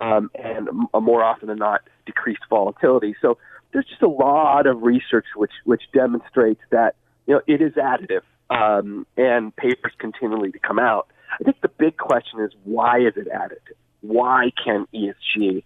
[0.01, 3.15] um, and a more often than not decreased volatility.
[3.21, 3.37] So
[3.71, 6.95] there's just a lot of research which which demonstrates that
[7.27, 11.07] you know it is additive, um, and papers continually to come out.
[11.39, 13.77] I think the big question is why is it additive?
[14.01, 15.63] Why can ESG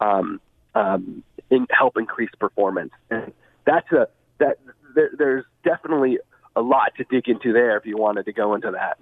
[0.00, 0.40] um,
[0.74, 2.92] um, in, help increase performance?
[3.10, 3.32] And
[3.66, 4.08] that's a
[4.38, 4.58] that
[4.94, 6.18] there, there's definitely
[6.58, 8.98] a lot to dig into there if you wanted to go into that.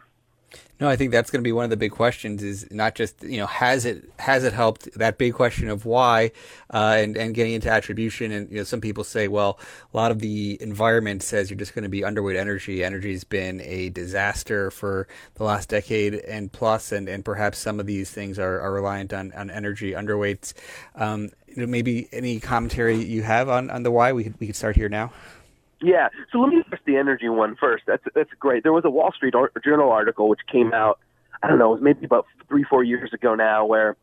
[0.79, 2.43] No, I think that's going to be one of the big questions.
[2.43, 6.33] Is not just you know has it has it helped that big question of why,
[6.73, 8.31] uh, and and getting into attribution.
[8.31, 9.59] And you know some people say, well,
[9.93, 12.85] a lot of the environment says you're just going to be underweight energy.
[12.85, 17.87] Energy's been a disaster for the last decade and plus, and and perhaps some of
[17.87, 20.53] these things are, are reliant on on energy underweights.
[20.95, 24.47] Um, you know, maybe any commentary you have on on the why we could we
[24.47, 25.11] could start here now.
[25.81, 26.09] Yeah.
[26.33, 27.85] So let me address the energy one first.
[27.87, 28.63] That's that's great.
[28.63, 29.35] There was a Wall Street
[29.65, 30.99] Journal article which came out.
[31.43, 31.77] I don't know.
[31.77, 33.97] Maybe about three, four years ago now, where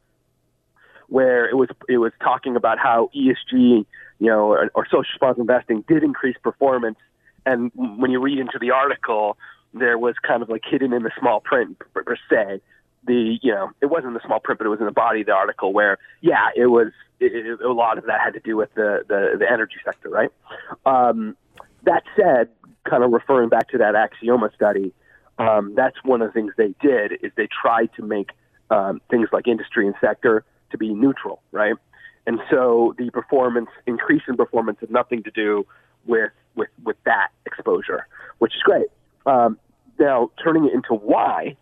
[1.08, 3.86] where it was it was talking about how ESG,
[4.20, 6.98] you know, or, or social responsible investing did increase performance.
[7.46, 9.38] And when you read into the article,
[9.74, 12.62] there was kind of like hidden in the small print per, per se.
[13.06, 15.26] The you know it wasn't the small print, but it was in the body of
[15.26, 18.56] the article where yeah, it was it, it, a lot of that had to do
[18.56, 20.32] with the the, the energy sector, right?
[20.86, 21.36] Um,
[21.84, 22.50] that said,
[22.90, 24.94] kind of referring back to that Axioma study,
[25.40, 28.32] um, that's one of the things they did is they tried to make
[28.70, 31.76] um, things like industry and sector to be neutral, right?
[32.26, 35.66] And so the performance increase in performance had nothing to do
[36.06, 38.08] with with with that exposure,
[38.40, 38.88] which is great.
[39.26, 39.58] Um,
[40.00, 41.58] now turning it into why,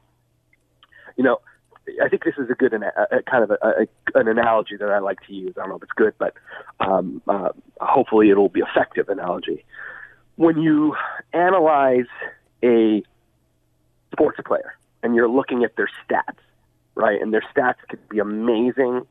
[1.18, 1.40] you know,
[2.04, 5.00] I think this is a good a, kind of a, a, an analogy that I
[5.00, 5.54] like to use.
[5.58, 6.36] I don't know if it's good, but
[6.80, 9.66] um, uh, hopefully it'll be effective analogy
[10.42, 10.96] when you
[11.34, 12.08] analyze
[12.64, 13.04] a
[14.12, 14.74] sports player
[15.04, 16.40] and you're looking at their stats,
[16.96, 17.22] right?
[17.22, 19.06] And their stats could be amazing.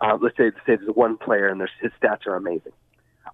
[0.00, 2.72] Uh, let's say, say there's one player and their, his stats are amazing,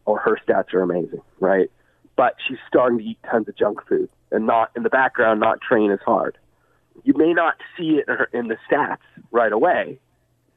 [0.06, 1.70] or her stats are amazing, right?
[2.16, 5.60] But she's starting to eat tons of junk food and not in the background, not
[5.60, 6.36] train as hard.
[7.04, 8.98] You may not see it in, her, in the stats
[9.30, 10.00] right away,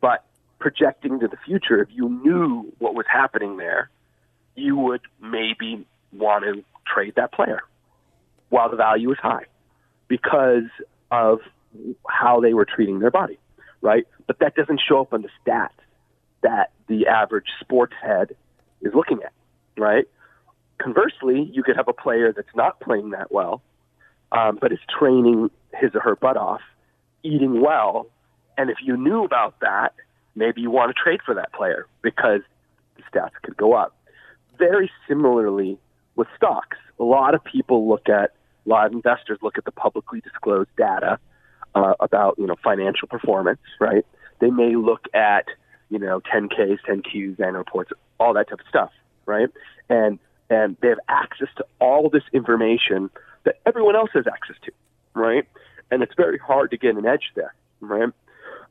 [0.02, 0.26] but
[0.58, 3.92] projecting to the future, if you knew what was happening there,
[4.56, 7.62] you would maybe want to trade that player
[8.50, 9.46] while the value is high
[10.08, 10.70] because
[11.12, 11.40] of
[12.08, 13.40] how they were treating their body,
[13.82, 14.06] right?
[14.28, 15.70] But that doesn't show up on the stats
[16.42, 18.36] that the average sports head
[18.82, 19.34] is looking at,
[19.78, 20.06] right?
[20.78, 23.62] Conversely, you could have a player that's not playing that well,
[24.32, 26.62] um, but is training his or her butt off,
[27.24, 28.08] eating well,
[28.58, 29.94] and if you knew about that,
[30.36, 32.42] maybe you want to trade for that player because
[32.98, 33.96] the stats could go up.
[34.58, 35.78] Very similarly,
[36.16, 36.78] with stocks.
[37.00, 38.32] A lot of people look at,
[38.66, 41.20] a lot of investors look at the publicly disclosed data
[41.76, 44.06] uh, about, you know, financial performance, right?
[44.40, 45.46] They may look at,
[45.90, 48.92] you know, 10Ks, 10Qs, annual reports, all that type of stuff,
[49.26, 49.50] right?
[49.90, 53.10] And and they have access to all this information
[53.44, 54.72] that everyone else has access to,
[55.16, 55.48] right?
[55.90, 58.10] And it's very hard to get an edge there, right?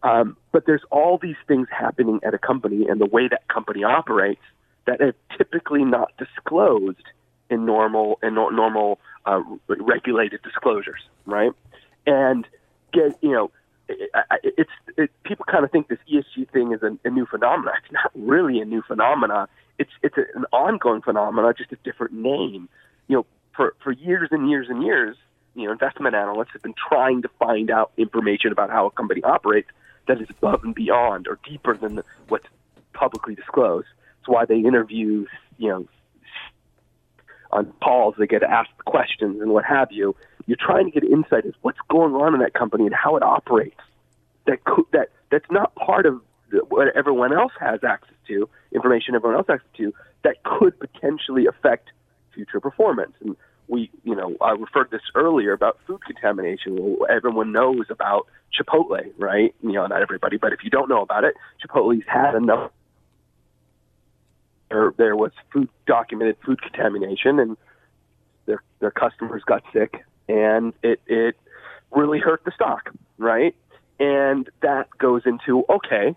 [0.03, 3.85] Um, but there's all these things happening at a company and the way that company
[3.85, 4.43] operates
[4.87, 7.05] that are typically not disclosed
[7.53, 11.53] in normal in normal uh, regulated disclosures, right?
[12.07, 12.47] And
[12.93, 13.51] get you know,
[13.89, 14.11] it,
[14.43, 17.75] it's it, people kind of think this ESG thing is a, a new phenomenon.
[17.85, 19.49] It's not really a new phenomenon.
[19.79, 22.69] It's it's a, an ongoing phenomenon, just a different name.
[23.09, 25.17] You know, for for years and years and years,
[25.55, 29.23] you know, investment analysts have been trying to find out information about how a company
[29.23, 29.69] operates
[30.09, 32.47] that is above and beyond or deeper than what's
[32.95, 33.87] publicly disclosed.
[34.21, 35.27] It's why they interview,
[35.59, 35.87] you know,
[37.53, 40.15] on calls, they get asked questions and what have you.
[40.47, 43.23] You're trying to get insight as what's going on in that company and how it
[43.23, 43.81] operates.
[44.47, 44.59] That
[44.93, 46.21] that that's not part of
[46.69, 51.47] what everyone else has access to, information everyone else has access to, that could potentially
[51.47, 51.91] affect
[52.35, 53.13] future performance.
[53.21, 53.37] And
[53.69, 56.99] we, you know, I referred this earlier about food contamination.
[57.09, 59.55] Everyone knows about Chipotle, right?
[59.63, 61.35] You know, not everybody, but if you don't know about it,
[61.65, 62.71] Chipotle's had enough
[64.73, 67.57] there there was food documented food contamination, and
[68.47, 71.37] their their customers got sick, and it it
[71.91, 73.55] really hurt the stock, right?
[74.01, 76.17] And that goes into okay,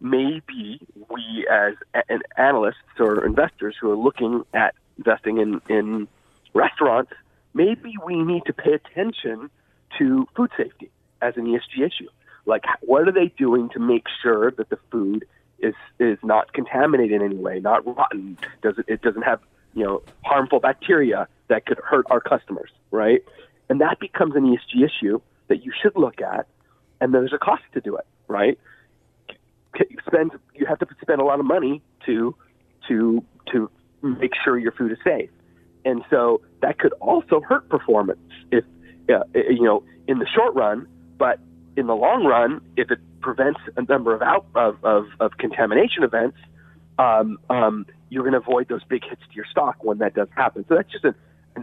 [0.00, 6.08] maybe we as a- analysts or investors who are looking at investing in, in
[6.54, 7.12] restaurants,
[7.54, 9.48] maybe we need to pay attention
[9.98, 10.90] to food safety
[11.22, 12.08] as an ESG issue.
[12.46, 15.24] Like, what are they doing to make sure that the food
[15.60, 18.38] is is not contaminated in any way, not rotten?
[18.62, 19.40] Does it, it doesn't have
[19.74, 23.22] you know harmful bacteria that could hurt our customers, right?
[23.68, 26.46] And that becomes an ESG issue that you should look at,
[27.00, 28.58] and there's a cost to do it, right?
[30.06, 32.34] Spend you have to spend a lot of money to
[32.88, 33.70] to to
[34.02, 35.30] make sure your food is safe,
[35.84, 38.18] and so that could also hurt performance
[38.50, 38.64] if
[39.08, 41.38] uh, you know in the short run, but
[41.76, 46.02] in the long run, if it prevents a number of out of, of, of contamination
[46.02, 46.38] events,
[46.98, 50.28] um, um, you're going to avoid those big hits to your stock when that does
[50.36, 50.64] happen.
[50.68, 51.14] So that's just an,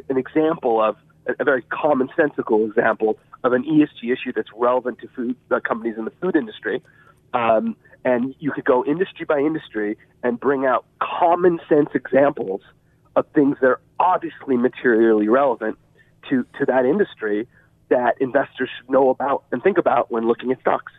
[0.10, 0.96] an, example of
[1.28, 5.96] a, a very commonsensical example of an ESG issue that's relevant to food uh, companies
[5.98, 6.82] in the food industry.
[7.34, 12.62] Um, and you could go industry by industry and bring out common sense examples
[13.16, 15.78] of things that are obviously materially relevant
[16.30, 17.48] to, to that industry
[17.90, 20.94] that investors should know about and think about when looking at stocks.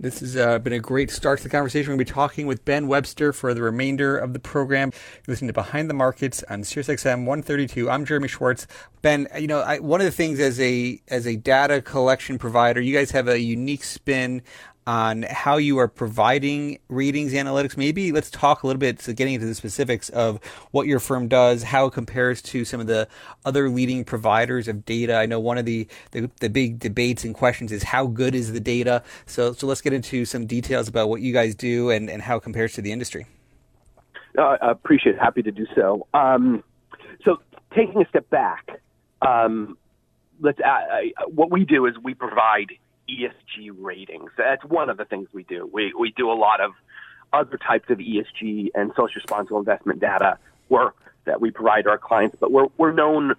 [0.00, 1.88] This has uh, been a great start to the conversation.
[1.88, 4.92] We're going to be talking with Ben Webster for the remainder of the program.
[4.92, 7.90] You're listening to Behind the Markets on SiriusXM 132.
[7.90, 8.68] I'm Jeremy Schwartz.
[9.02, 12.80] Ben, you know, I, one of the things as a as a data collection provider,
[12.80, 14.42] you guys have a unique spin
[14.88, 17.76] on how you are providing readings analytics.
[17.76, 21.28] Maybe let's talk a little bit, so getting into the specifics of what your firm
[21.28, 23.06] does, how it compares to some of the
[23.44, 25.16] other leading providers of data.
[25.16, 28.54] I know one of the, the, the big debates and questions is how good is
[28.54, 29.02] the data.
[29.26, 32.38] So, so let's get into some details about what you guys do and, and how
[32.38, 33.26] it compares to the industry.
[34.38, 35.20] Uh, I appreciate it.
[35.20, 36.06] Happy to do so.
[36.14, 36.64] Um,
[37.26, 37.42] so,
[37.76, 38.80] taking a step back,
[39.20, 39.76] um,
[40.40, 40.60] let's.
[40.60, 40.78] Uh,
[41.26, 42.68] what we do is we provide
[43.08, 44.30] ESG ratings.
[44.36, 45.68] That's one of the things we do.
[45.72, 46.72] We we do a lot of
[47.32, 51.98] other types of ESG and social responsible investment data work that we provide to our
[51.98, 53.34] clients, but we're we're known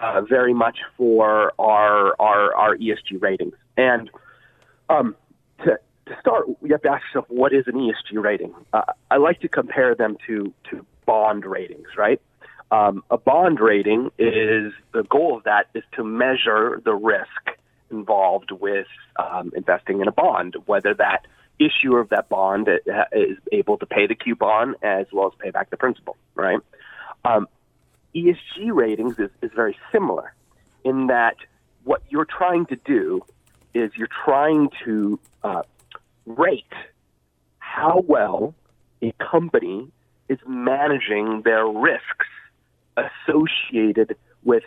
[0.00, 3.54] uh, very much for our our our ESG ratings.
[3.76, 4.10] And
[4.88, 5.16] um,
[5.64, 8.54] to to start, you have to ask yourself what is an ESG rating.
[8.72, 12.20] Uh, I like to compare them to to bond ratings, right?
[12.70, 17.58] Um, a bond rating is the goal of that is to measure the risk
[17.92, 21.26] involved with um, investing in a bond, whether that
[21.58, 22.68] issuer of that bond
[23.12, 26.58] is able to pay the coupon as well as pay back the principal, right?
[27.24, 27.46] Um,
[28.14, 30.34] ESG ratings is, is very similar
[30.84, 31.36] in that
[31.84, 33.22] what you're trying to do
[33.74, 35.62] is you're trying to uh,
[36.26, 36.64] rate
[37.58, 38.54] how well
[39.02, 39.88] a company
[40.28, 42.26] is managing their risks
[42.96, 44.62] associated with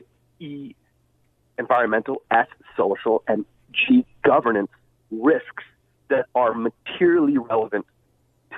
[1.58, 4.72] environmental, S, social, and G, governance
[5.12, 5.64] risks
[6.10, 7.86] that are materially relevant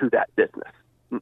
[0.00, 0.72] to that business.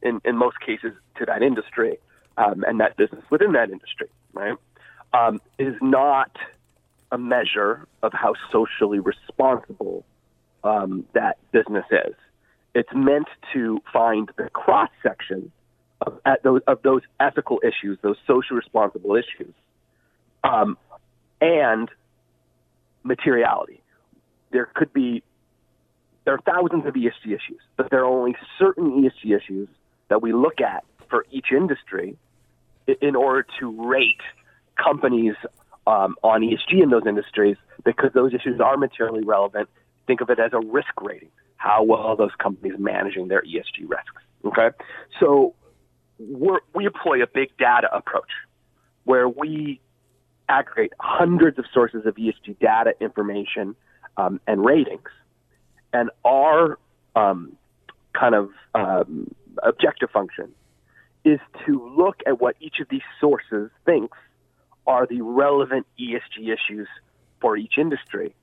[0.03, 1.99] In, in most cases, to that industry
[2.37, 4.57] um, and that business within that industry, right?
[5.13, 6.37] Um, is not
[7.13, 10.05] a measure of how socially responsible
[10.65, 12.15] um, that business is.
[12.75, 15.53] It's meant to find the cross section
[16.01, 19.55] of, those, of those ethical issues, those socially responsible issues,
[20.45, 20.77] um,
[21.41, 21.91] and
[23.03, 23.83] materiality.
[24.51, 25.23] There could be
[26.25, 29.69] there are thousands of ESG issues, but there are only certain ESG issues
[30.09, 32.17] that we look at for each industry
[33.01, 34.21] in order to rate
[34.77, 35.35] companies
[35.87, 39.69] um, on ESG in those industries because those issues are materially relevant.
[40.09, 41.31] Think of it as a risk rating.
[41.57, 44.23] How well are those companies managing their ESG risks.
[44.45, 44.71] Okay,
[45.21, 45.55] so
[46.19, 48.31] we employ a big data approach
[49.05, 49.81] where we
[50.49, 53.75] aggregate hundreds of sources of ESG data, information,
[54.17, 55.09] um, and ratings.
[55.93, 56.79] And our
[57.15, 57.57] um,
[58.13, 60.53] kind of um, objective function
[61.25, 64.17] is to look at what each of these sources thinks
[64.87, 66.87] are the relevant ESG issues
[67.41, 68.35] for each industry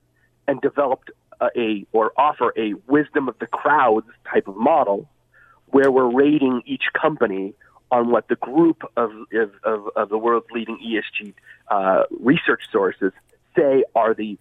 [0.46, 1.04] and develop
[1.40, 5.08] a, a or offer a wisdom of the crowds type of model
[5.66, 7.54] where we're rating each company
[7.94, 9.12] on what the group of,
[9.62, 11.32] of, of the world's leading ESG
[11.70, 13.12] uh, research sources
[13.56, 14.36] say are the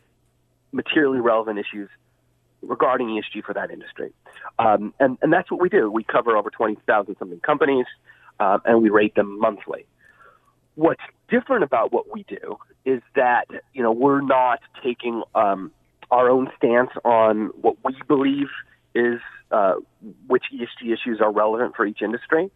[0.71, 1.87] materially relevant issues
[2.63, 4.11] regarding ESG for that industry.
[4.57, 5.91] Um, and, and that's what we do.
[5.91, 7.85] We cover over 20,000 something companies,
[8.39, 9.85] um, and we rate them monthly.
[10.73, 15.71] What's different about what we do is that, you know, we're not taking um,
[16.09, 18.47] our own stance on what we believe
[18.95, 19.19] is
[19.51, 19.75] uh,
[20.25, 22.49] which ESG issues are relevant for each industry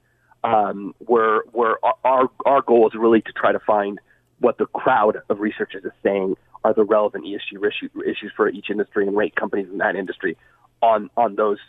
[0.47, 3.99] um, where where our our goal is really to try to find
[4.39, 9.07] what the crowd of researchers is saying are the relevant ESG issues for each industry
[9.07, 10.37] and rate companies in that industry
[10.81, 11.59] on on those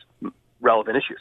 [0.60, 1.20] relevant issues.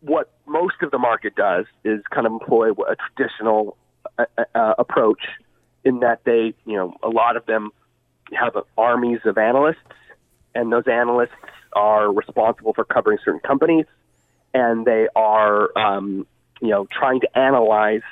[0.00, 3.76] What most of the market does is kind of employ a traditional
[4.18, 5.20] uh, uh, approach
[5.84, 7.70] in that they, you know, a lot of them
[8.32, 9.78] have armies of analysts,
[10.54, 11.30] and those analysts
[11.74, 13.86] are responsible for covering certain companies,
[14.52, 16.26] and they are, um,
[16.60, 18.02] you know, trying to analyze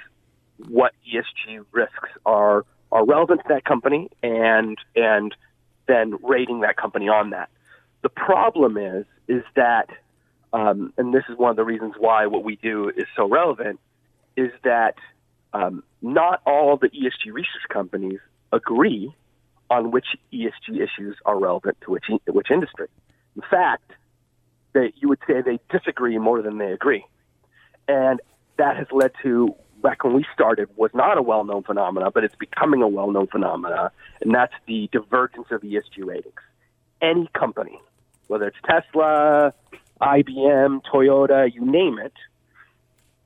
[0.69, 5.35] what ESG risks are are relevant to that company, and and
[5.87, 7.49] then rating that company on that.
[8.03, 9.89] The problem is is that,
[10.53, 13.81] um, and this is one of the reasons why what we do is so relevant,
[14.37, 14.97] is that
[15.53, 18.21] um, not all the ESG research companies
[18.53, 19.15] agree
[19.71, 22.89] on which ESG issues are relevant to which which industry.
[23.37, 23.91] In fact,
[24.73, 27.05] they, you would say they disagree more than they agree,
[27.89, 28.21] and
[28.57, 32.35] that has led to back when we started was not a well-known phenomena, but it's
[32.35, 33.93] becoming a well-known phenomena,
[34.23, 36.41] and that's the divergence of ESG ratings.
[37.03, 37.79] Any company,
[38.29, 39.53] whether it's Tesla,
[40.01, 42.15] IBM, Toyota, you name it,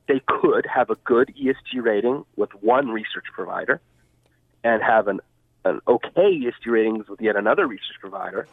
[0.07, 3.79] they could have a good ESG rating with one research provider
[4.63, 5.21] and have an,
[5.63, 8.47] an okay ESG ratings with yet another research provider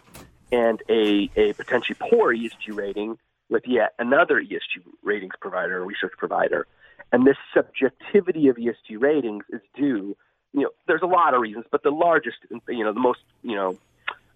[0.53, 3.19] and a, a potentially poor ESG rating
[3.49, 6.67] with yet another ESG ratings provider or research provider.
[7.13, 10.17] And this subjectivity of ESG ratings is due,
[10.53, 12.39] you know, there's a lot of reasons, but the largest,
[12.69, 13.79] you know, the most, you know,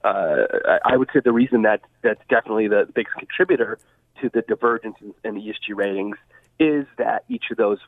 [0.04, 3.78] uh, I would say the reason that that's definitely the biggest contributor
[4.20, 6.16] to the divergence in, in ESG ratings
[6.58, 7.78] is that each of those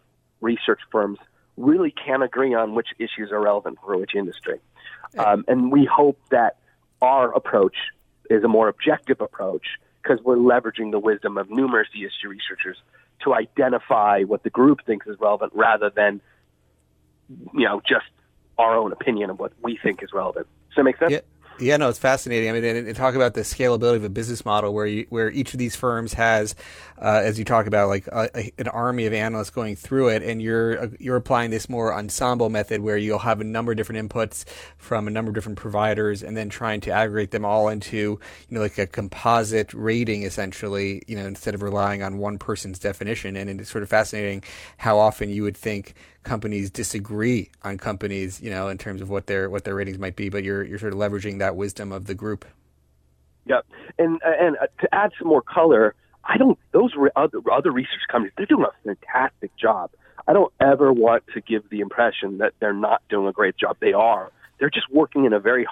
[0.40, 1.18] research firms
[1.56, 4.58] really can't agree on which issues are relevant for which industry.
[5.18, 6.56] Um, and we hope that
[7.00, 7.76] our approach
[8.30, 9.66] is a more objective approach
[10.02, 12.76] because we're leveraging the wisdom of numerous ESG researchers
[13.22, 16.20] to identify what the group thinks is relevant rather than,
[17.54, 18.06] you know, just
[18.58, 20.46] our own opinion of what we think is relevant.
[20.70, 21.12] Does that make sense?
[21.12, 21.20] Yeah.
[21.58, 22.48] Yeah, no, it's fascinating.
[22.48, 25.30] I mean, and, and, talk about the scalability of a business model where you, where
[25.30, 26.54] each of these firms has,
[26.98, 30.22] uh, as you talk about, like a, a, an army of analysts going through it,
[30.22, 33.76] and you're uh, you're applying this more ensemble method where you'll have a number of
[33.76, 34.44] different inputs
[34.76, 38.18] from a number of different providers, and then trying to aggregate them all into you
[38.50, 43.36] know like a composite rating essentially, you know, instead of relying on one person's definition.
[43.36, 44.42] And it's sort of fascinating
[44.78, 49.26] how often you would think companies disagree on companies, you know, in terms of what
[49.26, 52.06] their what their ratings might be, but you're you're sort of leveraging that wisdom of
[52.06, 52.44] the group.
[53.46, 53.66] Yep,
[53.98, 58.32] and and uh, to add some more color, I don't those other other research companies
[58.36, 59.90] they're doing a fantastic job.
[60.26, 63.76] I don't ever want to give the impression that they're not doing a great job.
[63.80, 64.30] They are.
[64.60, 65.66] They're just working in a very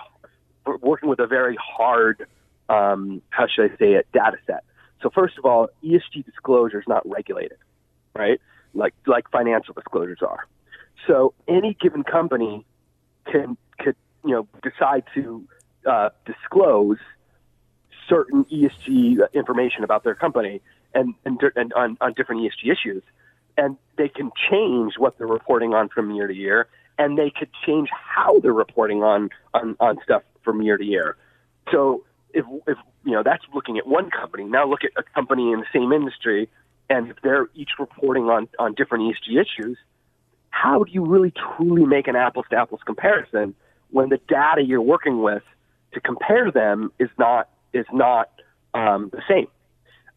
[0.83, 2.27] working with a very hard
[2.69, 4.65] um, how should I say it data set.
[5.03, 7.59] So first of all, ESG disclosure is not regulated,
[8.15, 8.41] right?
[8.75, 10.47] like like financial disclosures are.
[11.07, 12.65] So any given company
[13.31, 15.47] can could you know decide to
[15.87, 16.99] uh, disclose
[18.09, 20.61] certain ESG information about their company
[20.95, 23.03] and and, and on, on different ESG issues,
[23.57, 26.67] and they can change what they're reporting on from year to year,
[26.99, 31.17] and they could change how they're reporting on on, on stuff from year to year.
[31.71, 32.05] So
[32.35, 35.61] if if you know that's looking at one company, now look at a company in
[35.61, 36.49] the same industry
[36.91, 39.79] and if they're each reporting on, on different ESG issues,
[40.51, 43.55] how do you really truly make an apples to apples comparison
[43.91, 45.45] when the data you're working with
[45.93, 48.31] to compare them is not is not
[48.75, 49.47] um, the same?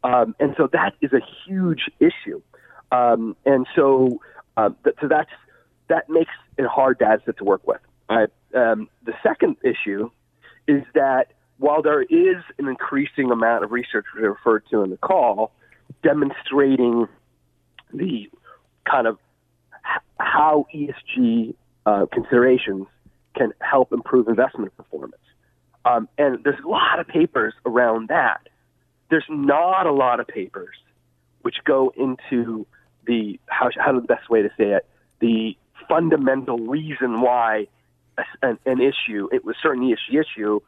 [0.03, 2.41] Um, and so that is a huge issue.
[2.91, 4.19] Um, and so,
[4.57, 4.69] uh,
[5.01, 5.31] so that's
[5.87, 7.81] that makes it hard set to work with.
[8.09, 10.09] Um, the second issue
[10.67, 15.51] is that while there is an increasing amount of research referred to in the call,
[16.03, 17.07] demonstrating
[17.93, 18.29] the
[18.89, 19.17] kind of
[20.19, 21.55] how ESG
[21.85, 22.87] uh, considerations
[23.35, 25.22] can help improve investment performance.
[25.85, 28.47] Um, and there's a lot of papers around that.
[29.09, 30.75] There's not a lot of papers
[31.41, 32.65] which go into
[33.05, 34.87] the how how the best way to say it
[35.19, 35.57] the
[35.89, 37.67] fundamental reason why
[38.41, 40.59] an, an issue it was certainly ESG issue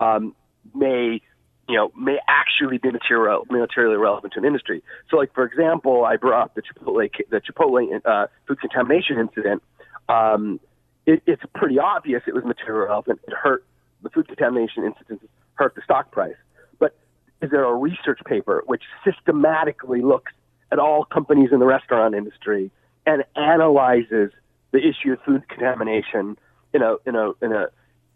[0.00, 0.34] um,
[0.74, 1.20] may
[1.68, 4.82] you know, may actually be material, materially relevant to an industry.
[5.10, 9.62] So, like for example, I brought up the Chipotle, the Chipotle uh, food contamination incident.
[10.08, 10.60] Um,
[11.06, 13.20] it, it's pretty obvious it was material relevant.
[13.26, 13.64] It hurt
[14.04, 16.36] the food contamination incident hurt the stock price.
[16.78, 16.96] But
[17.42, 20.32] is there a research paper which systematically looks
[20.70, 22.70] at all companies in the restaurant industry
[23.06, 24.30] and analyzes
[24.72, 26.38] the issue of food contamination
[26.72, 27.66] in a in a in a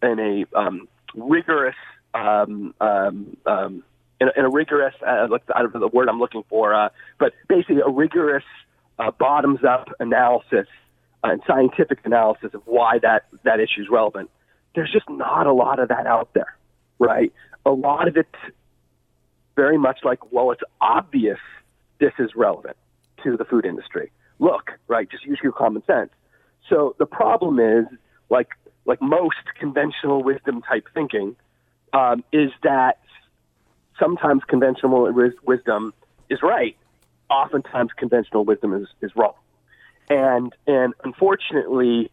[0.02, 1.76] in a um, rigorous
[2.14, 3.82] um, um, um,
[4.20, 6.88] in, a, in a rigorous, uh, I don't know the word I'm looking for, uh,
[7.18, 8.44] but basically a rigorous
[8.98, 10.66] uh, bottoms up analysis
[11.22, 14.30] uh, and scientific analysis of why that, that issue is relevant.
[14.78, 16.56] There's just not a lot of that out there,
[17.00, 17.32] right?
[17.66, 18.28] A lot of it
[19.56, 21.40] very much like, well, it's obvious
[21.98, 22.76] this is relevant
[23.24, 24.12] to the food industry.
[24.38, 25.10] Look, right?
[25.10, 26.10] Just use your common sense.
[26.68, 27.86] So the problem is,
[28.30, 28.50] like
[28.84, 31.34] like most conventional wisdom type thinking,
[31.92, 33.00] um, is that
[33.98, 35.12] sometimes conventional
[35.44, 35.92] wisdom
[36.30, 36.76] is right.
[37.28, 39.34] Oftentimes, conventional wisdom is, is wrong.
[40.08, 42.12] And and unfortunately,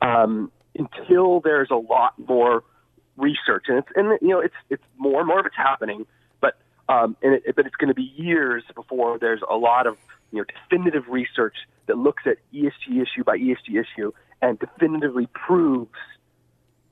[0.00, 2.62] um, until there's a lot more
[3.16, 6.06] research, and it's and you know it's it's more and more of it's happening,
[6.40, 6.58] but
[6.88, 9.96] um, and it, but it's going to be years before there's a lot of
[10.32, 11.56] you know definitive research
[11.86, 14.12] that looks at ESG issue by ESG issue
[14.42, 15.94] and definitively proves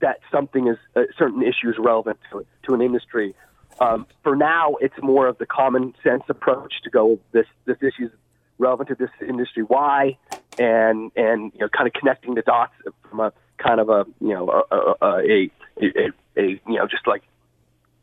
[0.00, 3.34] that something is a certain issue is relevant to to an industry.
[3.80, 8.06] Um, for now, it's more of the common sense approach to go this this issue
[8.06, 8.10] is
[8.58, 9.62] relevant to this industry.
[9.62, 10.16] Why?
[10.58, 12.74] And and you know, kind of connecting the dots
[13.08, 15.50] from a kind of a you know a a, a,
[15.82, 17.22] a, a you know just like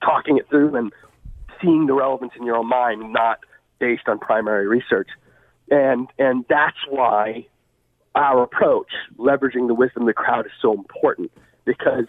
[0.04, 0.92] talking it through and
[1.62, 3.40] seeing the relevance in your own mind, not
[3.80, 5.10] based on primary research.
[5.70, 7.48] And and that's why
[8.16, 11.32] our approach, leveraging the wisdom of the crowd, is so important
[11.66, 12.06] because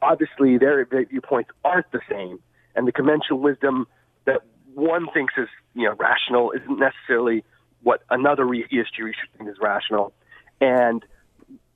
[0.00, 2.38] obviously their viewpoints aren't the same,
[2.76, 3.86] and the conventional wisdom
[4.26, 4.42] that
[4.74, 7.44] one thinks is you know rational isn't necessarily
[7.82, 10.12] what another ESG research thinks is rational,
[10.60, 11.04] and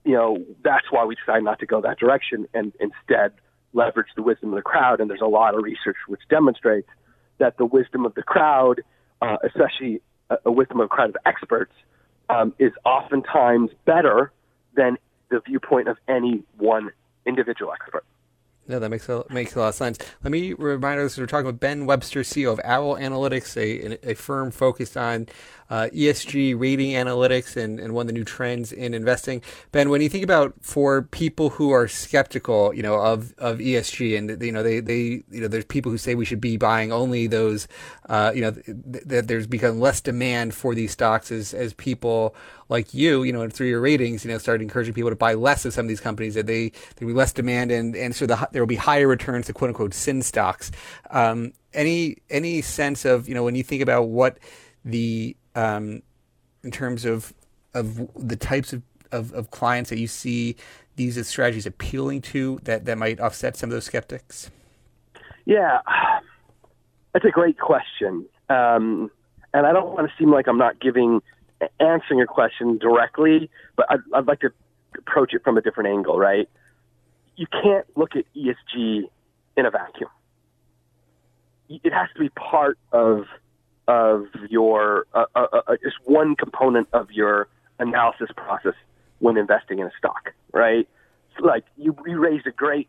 [0.04, 3.32] you know that's why we decided not to go that direction and instead
[3.72, 5.00] leverage the wisdom of the crowd.
[5.00, 6.88] And there's a lot of research which demonstrates
[7.38, 8.82] that the wisdom of the crowd,
[9.20, 10.02] uh, especially
[10.44, 11.72] a, wisdom of a crowd of experts,
[12.28, 14.32] um, is oftentimes better
[14.74, 14.96] than
[15.30, 16.90] the viewpoint of any one
[17.26, 18.04] individual expert.
[18.68, 19.98] No, that makes a, makes a lot of sense.
[20.22, 24.14] Let me remind us we're talking with Ben Webster, CEO of Owl Analytics, a, a
[24.14, 25.26] firm focused on
[25.72, 29.40] uh, ESG rating analytics and, and one of the new trends in investing.
[29.70, 34.18] Ben, when you think about for people who are skeptical, you know, of, of ESG
[34.18, 36.92] and, you know, they, they, you know, there's people who say we should be buying
[36.92, 37.68] only those,
[38.10, 42.34] uh, you know, that there's become less demand for these stocks as, as people
[42.68, 45.64] like you, you know, through your ratings, you know, started encouraging people to buy less
[45.64, 48.26] of some of these companies that they, there will be less demand and, and so
[48.26, 50.70] the, there will be higher returns to quote unquote sin stocks.
[51.08, 54.36] Um, any, any sense of, you know, when you think about what
[54.84, 56.02] the, um,
[56.62, 57.34] in terms of
[57.74, 58.82] of the types of,
[59.12, 60.56] of, of, clients that you see
[60.96, 64.50] these strategies appealing to that, that might offset some of those skeptics?
[65.46, 65.78] Yeah,
[67.12, 68.26] that's a great question.
[68.50, 69.10] Um,
[69.54, 71.22] and I don't want to seem like I'm not giving
[71.80, 74.50] answering your question directly, but I'd, I'd like to
[74.98, 76.48] approach it from a different angle, right?
[77.36, 79.04] You can't look at ESG
[79.56, 80.10] in a vacuum.
[81.68, 83.24] It has to be part of
[83.88, 88.74] of your uh, uh, uh, just one component of your analysis process
[89.18, 90.88] when investing in a stock, right?
[91.30, 92.88] It's Like you, you raised a great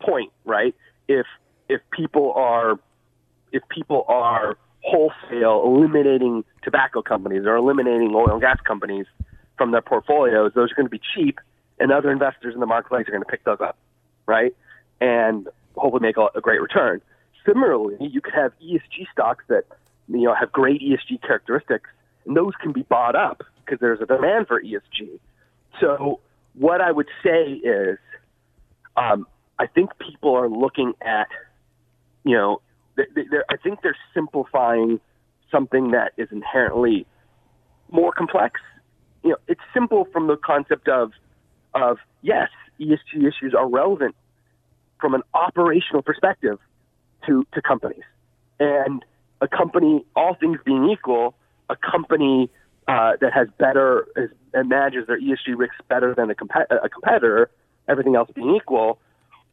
[0.00, 0.74] point, right?
[1.08, 1.26] If
[1.68, 2.78] if people are
[3.52, 9.06] if people are wholesale eliminating tobacco companies or eliminating oil and gas companies
[9.56, 11.40] from their portfolios, those are going to be cheap,
[11.78, 13.78] and other investors in the marketplace are going to pick those up,
[14.26, 14.54] right?
[15.00, 17.00] And hopefully make a, a great return.
[17.46, 19.64] Similarly, you could have ESG stocks that
[20.08, 21.88] you know have great ESG characteristics,
[22.26, 25.18] and those can be bought up because there's a demand for ESG.
[25.80, 26.20] So
[26.54, 27.98] what I would say is,
[28.96, 29.26] um,
[29.58, 31.28] I think people are looking at,
[32.24, 32.60] you know,
[32.98, 35.00] I think they're simplifying
[35.50, 37.06] something that is inherently
[37.90, 38.60] more complex.
[39.22, 41.12] You know, it's simple from the concept of
[41.74, 42.50] of yes,
[42.80, 44.14] ESG issues are relevant
[45.00, 46.58] from an operational perspective
[47.26, 48.04] to to companies,
[48.60, 49.04] and
[49.44, 51.34] a company, all things being equal,
[51.68, 52.50] a company
[52.88, 56.88] uh, that has better is, and manages their ESG risks better than a, comp- a
[56.88, 57.50] competitor,
[57.86, 58.98] everything else being equal,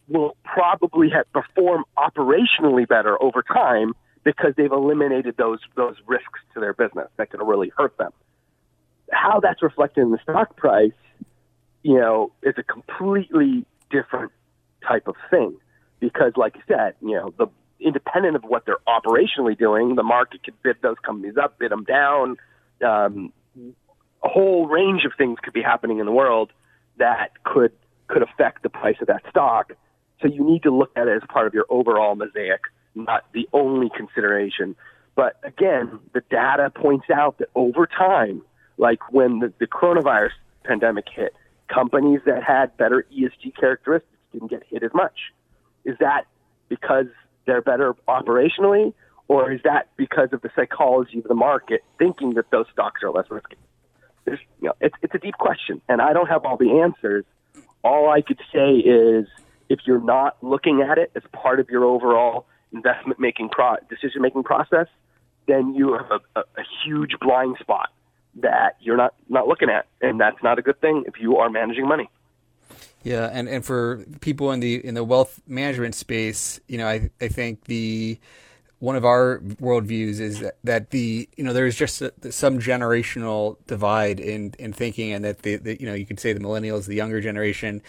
[0.08, 6.60] will probably have perform operationally better over time because they've eliminated those those risks to
[6.60, 8.12] their business that could really hurt them.
[9.12, 10.92] How that's reflected in the stock price,
[11.84, 14.32] you know, is a completely different
[14.88, 15.58] type of thing
[16.00, 17.48] because, like I said, you know, the
[17.82, 21.84] independent of what they're operationally doing, the market could bid those companies up, bid them
[21.84, 22.38] down.
[22.86, 23.34] Um,
[24.24, 26.52] a whole range of things could be happening in the world
[26.98, 27.72] that could
[28.08, 29.74] could affect the price of that stock.
[30.22, 32.62] So you need to look at it as part of your overall mosaic,
[32.94, 34.76] not the only consideration.
[35.16, 38.44] But again, the data points out that over time,
[38.78, 40.32] like when the, the coronavirus
[40.64, 41.34] pandemic hit,
[41.68, 45.32] companies that had better ESG characteristics didn't get hit as much.
[45.86, 46.26] Is that
[46.70, 47.08] because
[47.46, 48.94] they're better operationally,
[49.28, 53.12] or is that because of the psychology of the market thinking that those stocks are
[53.12, 53.58] less risky?
[54.26, 57.26] There's, you know, it's, it's a deep question, and I don't have all the answers.
[57.84, 59.28] All I could say is
[59.70, 64.22] if you're not looking at it as part of your overall investment making pro- decision
[64.22, 64.88] making process,
[65.48, 67.90] then you have a, a, a huge blind spot
[68.36, 71.50] that you're not not looking at, and that's not a good thing if you are
[71.50, 72.10] managing money.
[73.04, 77.10] Yeah, and, and for people in the in the wealth management space, you know, I
[77.20, 78.20] I think the
[78.80, 83.58] one of our worldviews is that, that the you know there's just a, some generational
[83.68, 86.88] divide in in thinking, and that the, the you know you could say the millennials,
[86.88, 87.82] the younger generation,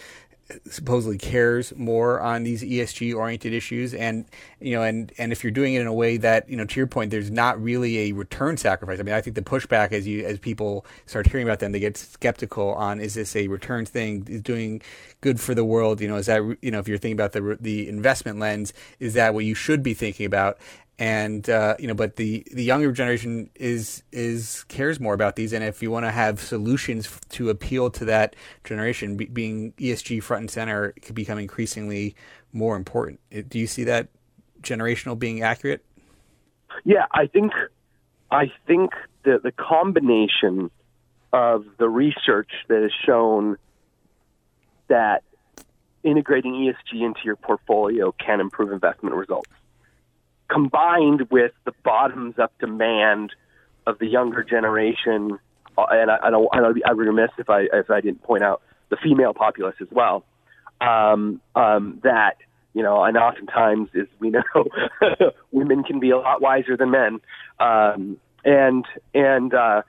[0.69, 3.93] supposedly cares more on these ESG oriented issues.
[3.93, 4.25] And
[4.59, 6.79] you know and and if you're doing it in a way that you know to
[6.79, 8.99] your point there's not really a return sacrifice.
[8.99, 11.79] I mean I think the pushback as you as people start hearing about them they
[11.79, 14.25] get skeptical on is this a return thing?
[14.29, 14.81] Is doing
[15.21, 16.01] good for the world?
[16.01, 19.13] You know is that you know if you're thinking about the the investment lens is
[19.15, 20.57] that what you should be thinking about
[20.99, 25.51] and uh, you know, but the the younger generation is is cares more about these,
[25.51, 30.21] and if you want to have solutions to appeal to that generation, be, being ESG
[30.21, 32.15] front and center could become increasingly
[32.51, 33.19] more important.
[33.49, 34.09] Do you see that
[34.61, 35.83] generational being accurate?
[36.83, 37.53] Yeah, I think
[38.29, 38.91] I think
[39.23, 40.69] that the combination
[41.31, 43.57] of the research that has shown
[44.89, 45.23] that
[46.03, 49.49] integrating ESG into your portfolio can improve investment results
[50.49, 53.31] combined with the bottoms up demand
[53.85, 55.39] of the younger generation,
[55.77, 58.43] uh, and I, I don't, I I'd be remiss if I if I didn't point
[58.43, 60.23] out the female populace as well.
[60.81, 62.37] Um, um, that
[62.73, 64.41] you know, and oftentimes, as we know,
[65.51, 67.21] women can be a lot wiser than men,
[67.59, 69.83] um, and and uh,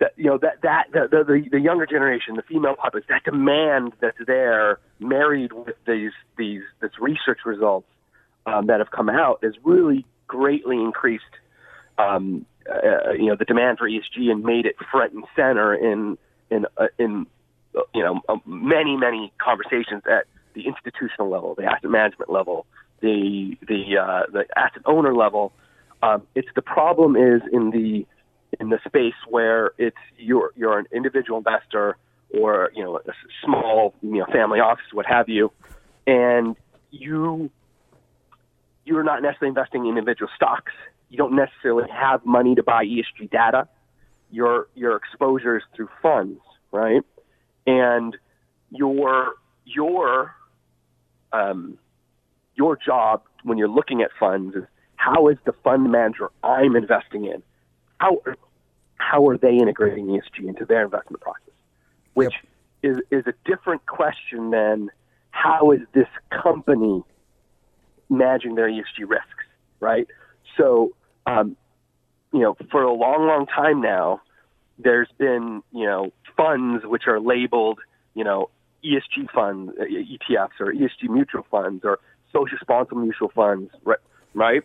[0.00, 3.92] that you know that that the, the the younger generation, the female populace, that demand
[4.00, 7.86] that's there, married with these these this research results
[8.46, 11.24] um, that have come out has really greatly increased,
[11.98, 16.16] um, uh, you know, the demand for ESG and made it front and center in
[16.50, 17.26] in uh, in
[17.76, 20.24] uh, you know uh, many many conversations at
[20.54, 22.66] the institutional level, the asset management level,
[23.00, 25.52] the the uh, the asset owner level.
[26.02, 28.06] Um, it's the problem is in the
[28.58, 31.96] in the space where it's you're you're an individual investor
[32.30, 33.12] or you know a
[33.44, 35.52] small you know family office, what have you,
[36.06, 36.56] and
[36.90, 37.50] you
[38.84, 40.72] you're not necessarily investing in individual stocks.
[41.08, 43.68] You don't necessarily have money to buy ESG data.
[44.30, 46.40] Your your exposure is through funds,
[46.72, 47.02] right?
[47.66, 48.16] And
[48.70, 50.34] your your
[51.32, 51.78] um,
[52.54, 54.64] your job when you're looking at funds is
[54.96, 57.42] how is the fund manager I'm investing in
[58.00, 58.22] how
[58.96, 61.54] how are they integrating ESG into their investment process,
[62.14, 62.32] which
[62.82, 62.96] yep.
[62.96, 64.90] is is a different question than
[65.30, 67.04] how is this company
[68.10, 69.46] managing their ESG risks,
[69.78, 70.06] right?
[70.56, 70.92] So,
[71.26, 71.56] um,
[72.32, 74.20] you know, for a long, long time now,
[74.78, 77.80] there's been, you know, funds which are labeled,
[78.14, 78.50] you know,
[78.84, 81.98] ESG funds, uh, ETFs or ESG mutual funds or
[82.32, 83.98] social responsible mutual funds, right?
[84.32, 84.62] Right?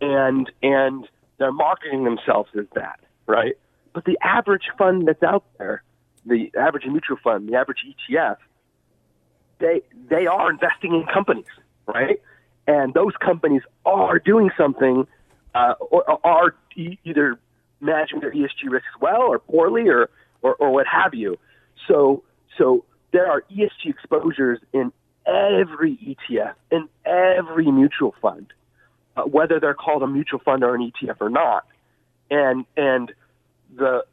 [0.00, 3.56] And, and they're marketing themselves as that, right?
[3.92, 5.82] But the average fund that's out there,
[6.26, 7.78] the average mutual fund, the average
[8.10, 8.36] ETF,
[9.58, 9.80] they,
[10.10, 11.46] they are investing in companies,
[11.86, 12.20] right?
[12.66, 15.06] And those companies are doing something
[15.54, 16.54] uh, or, are
[17.04, 17.38] either
[17.80, 20.10] managing their ESG risks well or poorly or,
[20.42, 21.38] or, or what have you.
[21.88, 22.22] So,
[22.58, 24.92] so there are ESG exposures in
[25.26, 28.52] every ETF, in every mutual fund,
[29.16, 31.66] uh, whether they're called a mutual fund or an ETF or not.
[32.30, 33.12] And, and
[33.76, 34.04] the,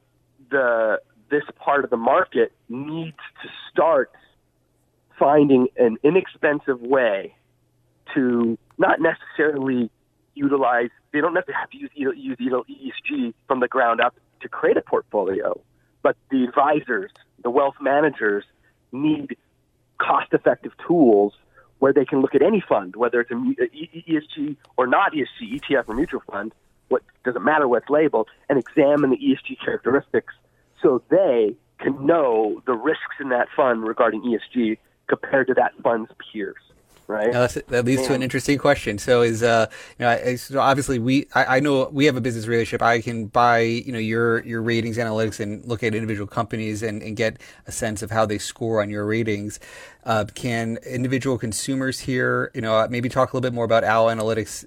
[0.51, 4.12] the, this part of the market needs to start
[5.18, 7.36] finding an inexpensive way
[8.14, 9.89] to not necessarily
[10.36, 14.78] utilize, they don't necessarily have to use, use ESG from the ground up to create
[14.78, 15.60] a portfolio,
[16.01, 17.12] but the advisors,
[17.43, 18.43] the wealth managers
[18.91, 19.38] need
[19.99, 21.34] cost effective tools
[21.80, 23.56] where they can look at any fund, whether it's an
[24.08, 26.54] ESG or not ESG, ETF or mutual fund,
[26.89, 30.34] what doesn't matter what's labeled, and examine the ESG characteristics
[30.82, 34.78] so they can know the risks in that fund regarding ESG
[35.08, 36.56] compared to that fund's peers
[37.08, 37.32] right?
[37.32, 38.08] Now that leads yeah.
[38.10, 38.97] to an interesting question.
[38.97, 39.68] So is uh,
[39.99, 42.82] you know, so obviously we, I, I, know we have a business relationship.
[42.82, 47.01] I can buy, you know, your your ratings analytics and look at individual companies and,
[47.01, 49.60] and get a sense of how they score on your ratings.
[50.06, 54.08] Uh, can individual consumers here, you know, maybe talk a little bit more about Owl
[54.08, 54.66] Analytics,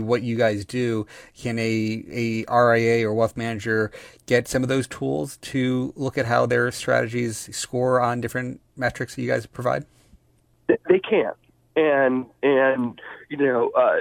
[0.00, 1.06] what you guys do?
[1.34, 3.90] Can a a RIA or wealth manager
[4.26, 9.14] get some of those tools to look at how their strategies score on different metrics
[9.14, 9.86] that you guys provide?
[10.68, 11.32] They can
[11.76, 13.96] and and you know uh,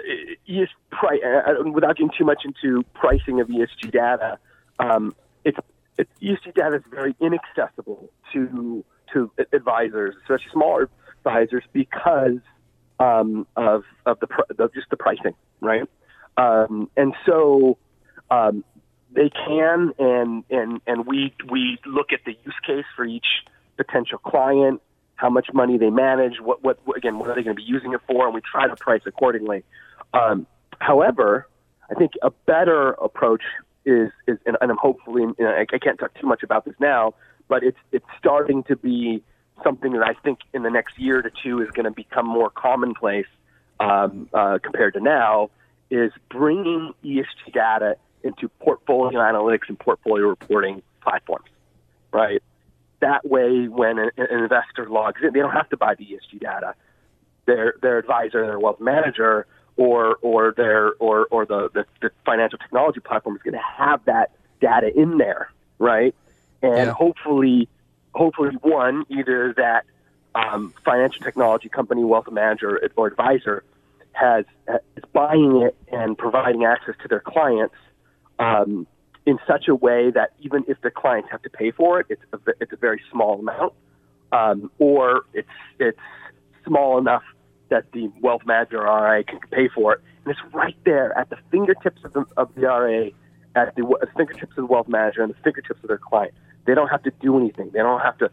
[0.92, 4.40] pri- uh, without getting too much into pricing of ESG data,
[4.80, 5.14] um,
[5.44, 5.58] it's,
[5.98, 12.40] it's ESG data is very inaccessible to to advisors, especially smaller advisors, because
[13.00, 15.88] um, of of the of just the pricing, right?
[16.38, 17.78] Um, and so
[18.32, 18.64] um,
[19.12, 23.28] they can, and and and we we look at the use case for each
[23.78, 24.82] potential client,
[25.16, 27.94] how much money they manage, what what again, what are they going to be using
[27.94, 29.64] it for, and we try to price accordingly.
[30.14, 30.46] Um,
[30.80, 31.48] however,
[31.90, 33.44] I think a better approach
[33.86, 36.66] is is, and, and I'm hopefully, you know, I, I can't talk too much about
[36.66, 37.14] this now,
[37.48, 39.24] but it's it's starting to be
[39.64, 42.50] something that I think in the next year to two is going to become more
[42.50, 43.28] commonplace
[43.80, 45.50] um, uh, compared to now.
[45.92, 51.46] Is bringing ESG data into portfolio analytics and portfolio reporting platforms,
[52.12, 52.42] right?
[53.06, 56.40] That way, when an, an investor logs in, they don't have to buy the ESG
[56.40, 56.74] data.
[57.46, 59.46] Their their advisor, their wealth manager,
[59.78, 64.04] or or their or or the, the, the financial technology platform is going to have
[64.06, 66.16] that data in there, right?
[66.64, 66.94] And Yeah.
[66.94, 67.70] hopefully,
[68.16, 69.86] hopefully, one either that
[70.34, 73.64] um, financial technology company, wealth manager, or advisor
[74.14, 74.46] has
[74.98, 77.76] is buying it and providing access to their clients
[78.40, 78.88] um,
[79.26, 82.22] in such a way that even if the clients have to pay for it, it's
[82.34, 83.74] a, it's a very small amount,
[84.32, 85.48] um, or it's
[85.80, 86.00] it's
[86.66, 87.24] small enough
[87.70, 91.30] that the wealth manager or RA can pay for it, and it's right there at
[91.30, 93.10] the fingertips of the, of the RA,
[93.60, 96.34] at the w- fingertips of the wealth manager, and the fingertips of their client.
[96.66, 97.72] They don't have to do anything.
[97.74, 98.30] They don't have to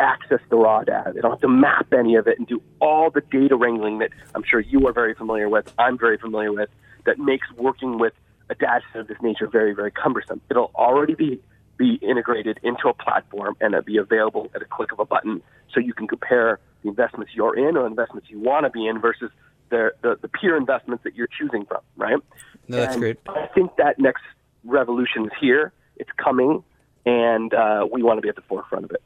[0.00, 1.12] access the raw data.
[1.14, 4.10] They don't have to map any of it and do all the data wrangling that
[4.34, 5.72] I'm sure you are very familiar with.
[5.78, 6.70] I'm very familiar with.
[7.04, 8.12] That makes working with
[8.50, 8.54] a
[8.92, 10.40] set of this nature very, very cumbersome.
[10.50, 11.40] It'll already be
[11.76, 15.40] be integrated into a platform and it'll be available at a click of a button,
[15.72, 19.00] so you can compare the investments you're in or investments you want to be in
[19.00, 19.30] versus
[19.70, 21.80] the, the the peer investments that you're choosing from.
[21.96, 22.18] Right?
[22.66, 23.18] No, that's And great.
[23.28, 24.22] I think that next
[24.64, 25.72] revolution is here.
[25.96, 26.62] It's coming,
[27.06, 29.02] and uh, we want to be at the forefront of it.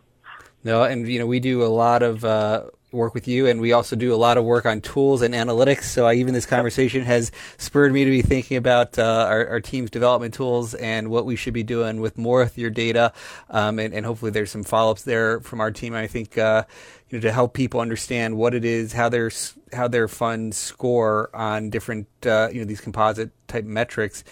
[0.64, 3.72] No, and you know we do a lot of uh, work with you, and we
[3.72, 5.84] also do a lot of work on tools and analytics.
[5.84, 9.60] So I, even this conversation has spurred me to be thinking about uh, our, our
[9.60, 13.12] team's development tools and what we should be doing with more of your data.
[13.50, 15.94] Um, and, and hopefully there's some follow ups there from our team.
[15.94, 16.64] I think uh,
[17.08, 19.30] you know to help people understand what it is, how their
[19.72, 24.24] how their funds score on different uh, you know these composite type metrics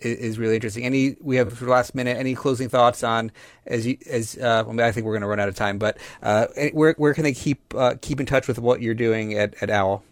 [0.00, 0.84] is really interesting.
[0.84, 2.16] Any we have for last minute.
[2.16, 3.32] Any closing thoughts on
[3.66, 5.78] as you as uh, I, mean, I think we're going to run out of time,
[5.78, 9.34] but uh, where where can they keep uh, keep in touch with what you're doing
[9.34, 10.02] at, at Owl?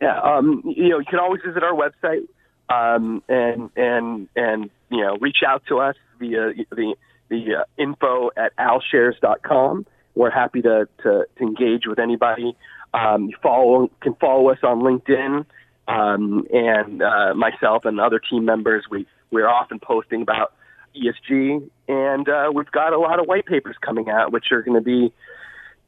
[0.00, 2.26] Yeah, um, you know, you can always visit our website
[2.70, 6.94] um, and and and you know reach out to us via the
[7.28, 9.86] the uh, info at owlshares.com.
[10.14, 12.56] We're happy to, to, to engage with anybody.
[12.92, 15.46] Um, you follow can follow us on LinkedIn,
[15.90, 18.84] um, and uh, myself and other team members.
[18.90, 20.52] We we're often posting about
[20.94, 24.76] ESG, and uh, we've got a lot of white papers coming out, which are going
[24.76, 25.12] to be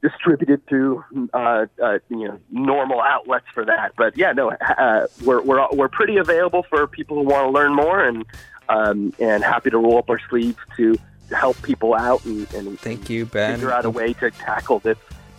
[0.02, 3.92] distributed through uh, uh, you know normal outlets for that.
[3.96, 7.74] But yeah, no, uh, we're we're we're pretty available for people who want to learn
[7.74, 8.24] more, and
[8.68, 10.98] um, and happy to roll up our sleeves to,
[11.28, 13.54] to help people out and, and Thank you, Ben.
[13.54, 14.98] figure out a way to tackle this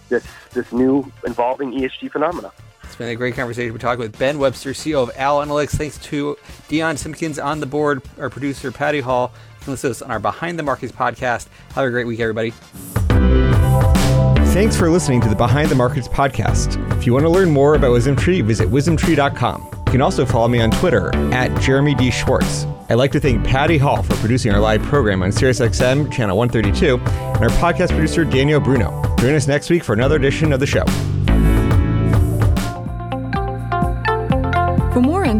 [0.09, 2.51] this this new involving ESG phenomena.
[2.94, 3.74] It's been a great conversation.
[3.74, 5.72] We're talking with Ben Webster, CEO of Owl Analytics.
[5.72, 6.38] Thanks to
[6.68, 9.34] Dion Simpkins on the board, our producer Patty Hall.
[9.34, 11.48] You can listen to us on our Behind the Markets podcast.
[11.74, 12.52] Have a great week, everybody.
[14.52, 16.78] Thanks for listening to the Behind the Markets podcast.
[16.96, 19.70] If you want to learn more about WisdomTree, visit wisdomtree.com.
[19.88, 22.12] You can also follow me on Twitter at Jeremy D.
[22.12, 22.66] Schwartz.
[22.89, 26.98] I'd like to thank Patty Hall for producing our live program on SiriusXM channel 132
[26.98, 29.02] and our podcast producer Daniel Bruno.
[29.18, 30.86] Join us next week for another edition of the show.